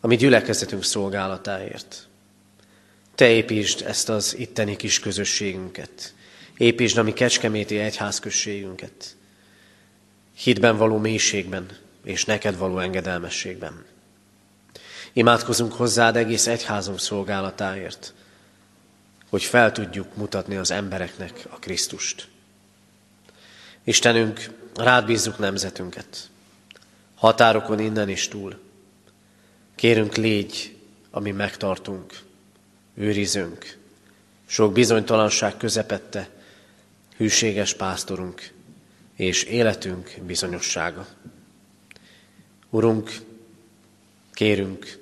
a 0.00 0.06
mi 0.06 0.16
gyülekezetünk 0.16 0.84
szolgálatáért. 0.84 2.08
Te 3.14 3.28
építsd 3.28 3.86
ezt 3.86 4.08
az 4.08 4.36
itteni 4.36 4.76
kis 4.76 5.00
közösségünket. 5.00 6.14
Építsd 6.56 6.98
a 6.98 7.02
mi 7.02 7.12
kecskeméti 7.12 7.78
egyházközségünket. 7.78 9.16
Hitben 10.34 10.76
való 10.76 10.96
mélységben 10.96 11.68
és 12.08 12.24
neked 12.24 12.56
való 12.56 12.78
engedelmességben. 12.78 13.84
Imádkozunk 15.12 15.72
hozzád 15.72 16.16
egész 16.16 16.46
egyházunk 16.46 17.00
szolgálatáért, 17.00 18.14
hogy 19.28 19.42
fel 19.42 19.72
tudjuk 19.72 20.16
mutatni 20.16 20.56
az 20.56 20.70
embereknek 20.70 21.46
a 21.50 21.58
Krisztust. 21.58 22.28
Istenünk, 23.84 24.50
rád 24.74 25.06
bízzuk 25.06 25.38
nemzetünket, 25.38 26.30
határokon 27.14 27.78
innen 27.78 28.08
is 28.08 28.28
túl. 28.28 28.60
Kérünk, 29.74 30.14
légy, 30.14 30.76
ami 31.10 31.30
megtartunk, 31.30 32.12
őrizünk, 32.94 33.78
sok 34.46 34.72
bizonytalanság 34.72 35.56
közepette, 35.56 36.28
hűséges 37.16 37.74
pásztorunk 37.74 38.52
és 39.16 39.42
életünk 39.42 40.14
bizonyossága. 40.26 41.06
Urunk, 42.70 43.10
kérünk, 44.32 44.98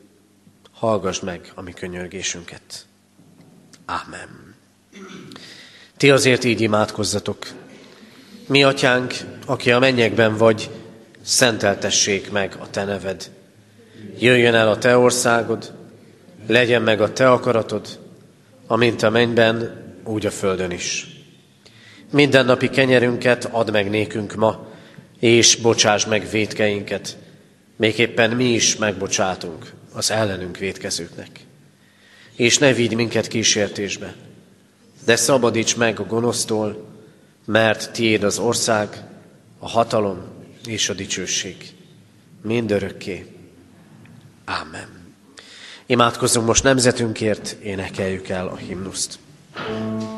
hallgass 0.73 1.21
meg 1.21 1.53
a 1.55 1.63
mi 1.63 1.73
könyörgésünket. 1.73 2.87
Ámen. 3.85 4.55
Ti 5.97 6.11
azért 6.11 6.45
így 6.45 6.61
imádkozzatok. 6.61 7.47
Mi, 8.47 8.63
atyánk, 8.63 9.15
aki 9.47 9.71
a 9.71 9.79
mennyekben 9.79 10.37
vagy, 10.37 10.71
szenteltessék 11.23 12.31
meg 12.31 12.57
a 12.61 12.71
te 12.71 12.85
neved. 12.85 13.31
Jöjjön 14.19 14.55
el 14.55 14.69
a 14.69 14.79
te 14.79 14.97
országod, 14.97 15.73
legyen 16.47 16.83
meg 16.83 17.01
a 17.01 17.13
te 17.13 17.31
akaratod, 17.31 17.99
amint 18.67 19.03
a 19.03 19.11
mennyben, 19.11 19.85
úgy 20.05 20.27
a 20.27 20.31
földön 20.31 20.71
is. 20.71 21.07
Mindennapi 22.11 22.69
kenyerünket 22.69 23.45
add 23.45 23.71
meg 23.71 23.91
nékünk 23.91 24.35
ma, 24.35 24.67
és 25.19 25.57
bocsáss 25.57 26.05
meg 26.05 26.31
védkeinket, 26.31 27.17
még 27.77 27.99
éppen 27.99 28.31
mi 28.31 28.45
is 28.45 28.77
megbocsátunk 28.77 29.73
az 29.93 30.11
ellenünk 30.11 30.59
védkezőknek. 30.59 31.41
És 32.35 32.59
ne 32.59 32.73
vigy 32.73 32.95
minket 32.95 33.27
kísértésbe, 33.27 34.15
de 35.05 35.17
szabadíts 35.17 35.77
meg 35.77 36.01
a 36.01 36.07
gonosztól, 36.07 36.87
mert 37.45 37.93
tiéd 37.93 38.23
az 38.23 38.39
ország, 38.39 39.05
a 39.59 39.69
hatalom 39.69 40.19
és 40.67 40.89
a 40.89 40.95
dicsőség. 40.95 41.57
Mindörökké. 42.43 43.27
Ámen. 44.45 44.89
Imádkozzunk 45.87 46.47
most 46.47 46.63
nemzetünkért, 46.63 47.57
énekeljük 47.63 48.29
el 48.29 48.49
a 48.49 48.57
himnuszt. 48.57 49.19
thank 49.57 50.03
you 50.03 50.16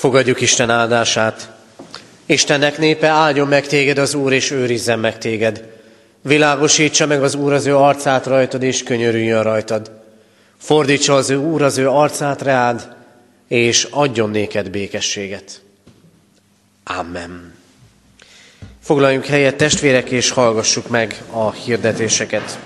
Fogadjuk 0.00 0.40
Isten 0.40 0.70
áldását. 0.70 1.50
Istennek 2.26 2.78
népe 2.78 3.06
áldjon 3.06 3.48
meg 3.48 3.66
téged 3.66 3.98
az 3.98 4.14
Úr, 4.14 4.32
és 4.32 4.50
őrizzen 4.50 4.98
meg 4.98 5.18
téged. 5.18 5.64
Világosítsa 6.22 7.06
meg 7.06 7.22
az 7.22 7.34
Úr 7.34 7.52
az 7.52 7.66
ő 7.66 7.76
arcát 7.76 8.26
rajtad, 8.26 8.62
és 8.62 8.82
könyörüljön 8.82 9.42
rajtad. 9.42 9.90
Fordítsa 10.58 11.14
az 11.14 11.30
ő 11.30 11.36
Úr 11.36 11.62
az 11.62 11.78
ő 11.78 11.88
arcát 11.88 12.42
reád, 12.42 12.96
és 13.48 13.86
adjon 13.90 14.30
néked 14.30 14.70
békességet. 14.70 15.62
Amen. 16.84 17.54
Foglaljunk 18.82 19.26
helyet, 19.26 19.56
testvérek, 19.56 20.10
és 20.10 20.30
hallgassuk 20.30 20.88
meg 20.88 21.22
a 21.30 21.52
hirdetéseket. 21.52 22.58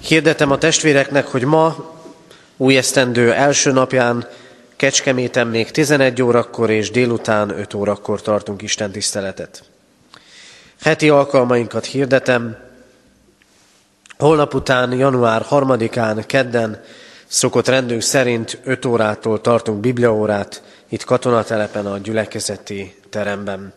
Hirdetem 0.00 0.50
a 0.50 0.58
testvéreknek, 0.58 1.26
hogy 1.26 1.44
ma 1.44 1.94
új 2.56 2.76
esztendő 2.76 3.32
első 3.32 3.72
napján 3.72 4.28
Kecskeméten 4.80 5.46
még 5.46 5.70
11 5.70 6.22
órakor 6.22 6.70
és 6.70 6.90
délután 6.90 7.50
5 7.50 7.74
órakor 7.74 8.22
tartunk 8.22 8.62
Isten 8.62 8.90
tiszteletet. 8.90 9.62
Heti 10.82 11.08
alkalmainkat 11.08 11.84
hirdetem. 11.84 12.56
Holnap 14.18 14.54
után, 14.54 14.92
január 14.92 15.46
3-án, 15.50 16.24
kedden 16.26 16.82
szokott 17.26 17.68
rendünk 17.68 18.02
szerint 18.02 18.60
5 18.64 18.84
órától 18.84 19.40
tartunk 19.40 19.80
bibliaórát 19.80 20.62
itt 20.88 21.04
katonatelepen 21.04 21.86
a 21.86 21.98
gyülekezeti 21.98 22.94
teremben. 23.10 23.72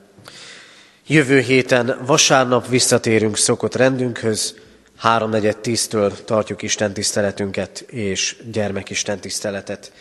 Jövő 1.07 1.39
héten 1.39 1.99
vasárnap 2.05 2.67
visszatérünk 2.67 3.37
szokott 3.37 3.75
rendünkhöz, 3.75 4.55
háromnegyed 4.97 5.57
tíztől 5.57 6.23
tartjuk 6.23 6.61
Isten 6.61 6.93
tiszteletünket 6.93 7.79
és 7.79 8.35
gyermekisten 8.51 9.19
tiszteletet. 9.19 9.91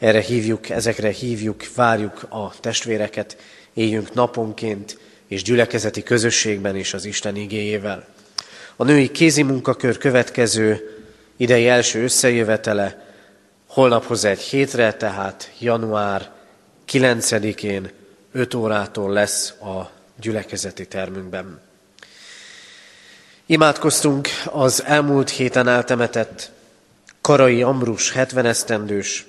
Erre 0.00 0.20
hívjuk, 0.20 0.68
ezekre 0.68 1.08
hívjuk, 1.10 1.74
várjuk 1.74 2.26
a 2.28 2.60
testvéreket, 2.60 3.36
éljünk 3.74 4.14
naponként 4.14 4.98
és 5.26 5.42
gyülekezeti 5.42 6.02
közösségben 6.02 6.76
is 6.76 6.94
az 6.94 7.04
Isten 7.04 7.36
igéjével. 7.36 8.06
A 8.76 8.84
női 8.84 9.10
kézi 9.10 9.42
munkakör 9.42 9.98
következő 9.98 10.98
idei 11.36 11.68
első 11.68 12.02
összejövetele 12.02 13.14
holnaphoz 13.66 14.24
egy 14.24 14.40
hétre, 14.40 14.92
tehát 14.92 15.52
január 15.58 16.30
9-én 16.88 17.90
5 18.32 18.54
órától 18.54 19.12
lesz 19.12 19.50
a 19.50 19.90
gyülekezeti 20.20 20.86
termünkben. 20.86 21.60
Imádkoztunk 23.46 24.28
az 24.44 24.84
elmúlt 24.84 25.30
héten 25.30 25.68
eltemetett 25.68 26.50
Karai 27.20 27.62
Ambrus 27.62 28.12
70 28.12 28.46
esztendős, 28.46 29.26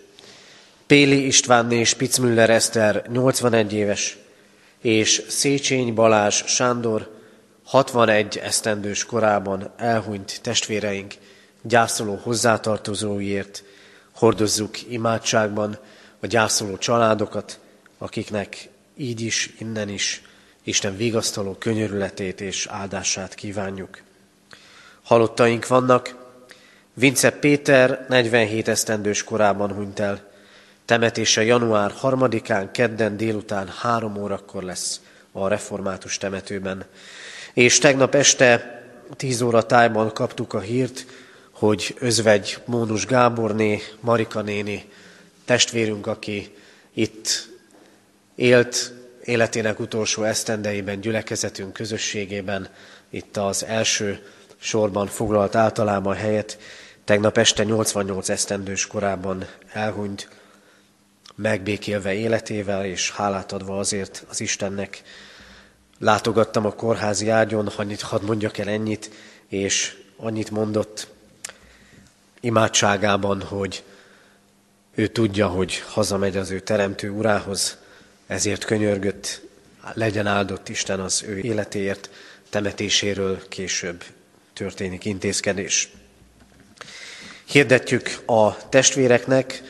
Péli 0.92 1.26
Istvánné 1.26 1.84
Spitzmüller 1.84 2.50
Eszter 2.50 3.04
81 3.12 3.74
éves, 3.74 4.18
és 4.82 5.24
Széchény 5.28 5.94
Balázs 5.94 6.44
Sándor 6.46 7.10
61 7.64 8.38
esztendős 8.38 9.06
korában 9.06 9.72
elhunyt 9.78 10.40
testvéreink 10.42 11.14
gyászoló 11.62 12.20
hozzátartozóiért 12.24 13.64
hordozzuk 14.16 14.92
imádságban 14.92 15.80
a 16.20 16.28
gyászoló 16.28 16.78
családokat, 16.78 17.60
akiknek 17.98 18.70
így 18.98 19.22
is, 19.22 19.54
innen 19.60 19.90
is 19.90 20.22
Isten 20.64 20.98
vigasztaló 20.98 21.56
könyörületét 21.60 22.42
és 22.42 22.68
áldását 22.70 23.36
kívánjuk. 23.36 24.02
Halottaink 25.04 25.68
vannak, 25.68 26.16
Vince 26.94 27.30
Péter 27.30 28.06
47 28.10 28.68
esztendős 28.68 29.24
korában 29.24 29.74
hunyt 29.74 30.00
el, 30.00 30.30
temetése 30.92 31.44
január 31.44 31.94
3-án, 32.02 32.70
kedden 32.72 33.18
délután 33.18 33.68
3 33.68 34.18
órakor 34.18 34.64
lesz 34.64 35.02
a 35.32 35.48
református 35.48 36.18
temetőben. 36.18 36.86
És 37.54 37.78
tegnap 37.78 38.16
este 38.16 38.82
10 39.16 39.42
óra 39.42 39.66
tájban 39.66 40.14
kaptuk 40.14 40.54
a 40.54 40.60
hírt, 40.60 41.06
hogy 41.52 41.96
özvegy 42.00 42.58
Mónus 42.66 43.06
Gáborné, 43.06 43.82
Marika 44.00 44.42
néni, 44.42 44.90
testvérünk, 45.46 46.08
aki 46.08 46.56
itt 46.94 47.50
élt 48.36 48.94
életének 49.24 49.80
utolsó 49.80 50.24
esztendeiben, 50.24 51.02
gyülekezetünk 51.02 51.74
közösségében, 51.74 52.68
itt 53.10 53.38
az 53.38 53.66
első 53.66 54.26
sorban 54.58 55.08
foglalt 55.08 55.56
általában 55.56 56.16
helyet, 56.16 56.58
tegnap 57.04 57.38
este 57.38 57.64
88 57.64 58.30
esztendős 58.30 58.88
korában 58.88 59.46
elhunyt, 59.74 60.30
megbékélve 61.42 62.14
életével, 62.14 62.86
és 62.86 63.12
hálát 63.12 63.52
adva 63.52 63.80
azért 63.80 64.26
az 64.30 64.42
Istennek. 64.42 65.02
Látogattam 66.00 66.66
a 66.66 66.72
kórházi 66.72 67.30
ágyon, 67.30 67.68
annyit 67.68 68.02
hadd 68.02 68.24
mondjak 68.24 68.58
el 68.58 68.70
ennyit, 68.70 69.12
és 69.48 69.98
annyit 70.18 70.52
mondott 70.52 71.08
imádságában, 72.40 73.42
hogy 73.42 73.84
ő 74.96 75.08
tudja, 75.08 75.48
hogy 75.48 75.84
hazamegy 75.88 76.38
az 76.38 76.52
ő 76.52 76.60
teremtő 76.60 77.10
urához, 77.10 77.78
ezért 78.28 78.64
könyörgött, 78.64 79.42
legyen 79.94 80.28
áldott 80.28 80.70
Isten 80.70 81.00
az 81.00 81.24
ő 81.28 81.38
életéért, 81.38 82.10
temetéséről 82.50 83.48
később 83.48 84.04
történik 84.54 85.06
intézkedés. 85.06 85.90
Hirdetjük 87.46 88.22
a 88.26 88.70
testvéreknek 88.70 89.62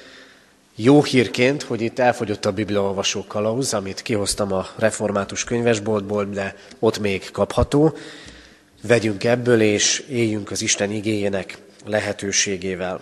jó 0.76 1.04
hírként, 1.04 1.64
hogy 1.64 1.82
itt 1.82 2.00
elfogyott 2.00 2.46
a 2.46 2.52
bibliaolvasó 2.52 3.26
kalauz, 3.28 3.74
amit 3.74 4.02
kihoztam 4.02 4.54
a 4.54 4.68
református 4.76 5.44
könyvesboltból, 5.44 6.26
de 6.26 6.56
ott 6.80 7.00
még 7.00 7.32
kapható. 7.32 7.98
Vegyünk 8.82 9.24
ebből, 9.24 9.62
és 9.62 10.00
éljünk 10.10 10.52
az 10.52 10.62
Isten 10.62 10.92
igényének 10.92 11.58
lehetőségével. 11.86 13.02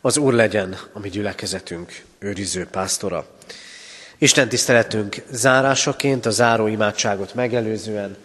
Az 0.00 0.16
Úr 0.16 0.32
legyen 0.32 0.76
a 0.92 0.98
mi 0.98 1.08
gyülekezetünk 1.08 2.02
őriző 2.18 2.66
pásztora. 2.66 3.26
Isten 4.18 4.48
tiszteletünk 4.48 5.22
zárásaként, 5.30 6.26
a 6.26 6.30
záró 6.30 6.66
imádságot 6.66 7.34
megelőzően 7.34 8.16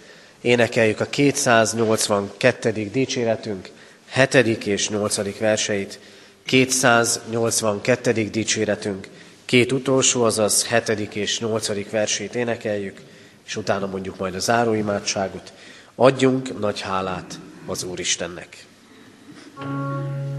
énekeljük 0.41 0.99
a 0.99 1.05
282. 1.05 2.71
dicséretünk 2.91 3.69
7. 4.13 4.33
és 4.65 4.89
8. 4.89 5.37
verseit. 5.37 5.99
282. 6.45 8.29
dicséretünk 8.29 9.07
két 9.45 9.71
utolsó, 9.71 10.23
azaz 10.23 10.65
7. 10.65 11.15
és 11.15 11.39
8. 11.39 11.89
versét 11.89 12.35
énekeljük, 12.35 13.01
és 13.45 13.55
utána 13.55 13.85
mondjuk 13.87 14.17
majd 14.17 14.35
a 14.35 14.39
záró 14.39 14.73
imádságot. 14.73 15.53
Adjunk 15.95 16.59
nagy 16.59 16.81
hálát 16.81 17.39
az 17.65 17.83
Úristennek. 17.83 18.65
you 19.59 20.32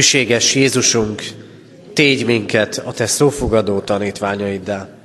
Hűséges 0.00 0.54
Jézusunk, 0.54 1.22
tégy 1.94 2.24
minket 2.24 2.82
a 2.84 2.92
Te 2.92 3.06
szófogadó 3.06 3.80
tanítványaiddá. 3.80 4.99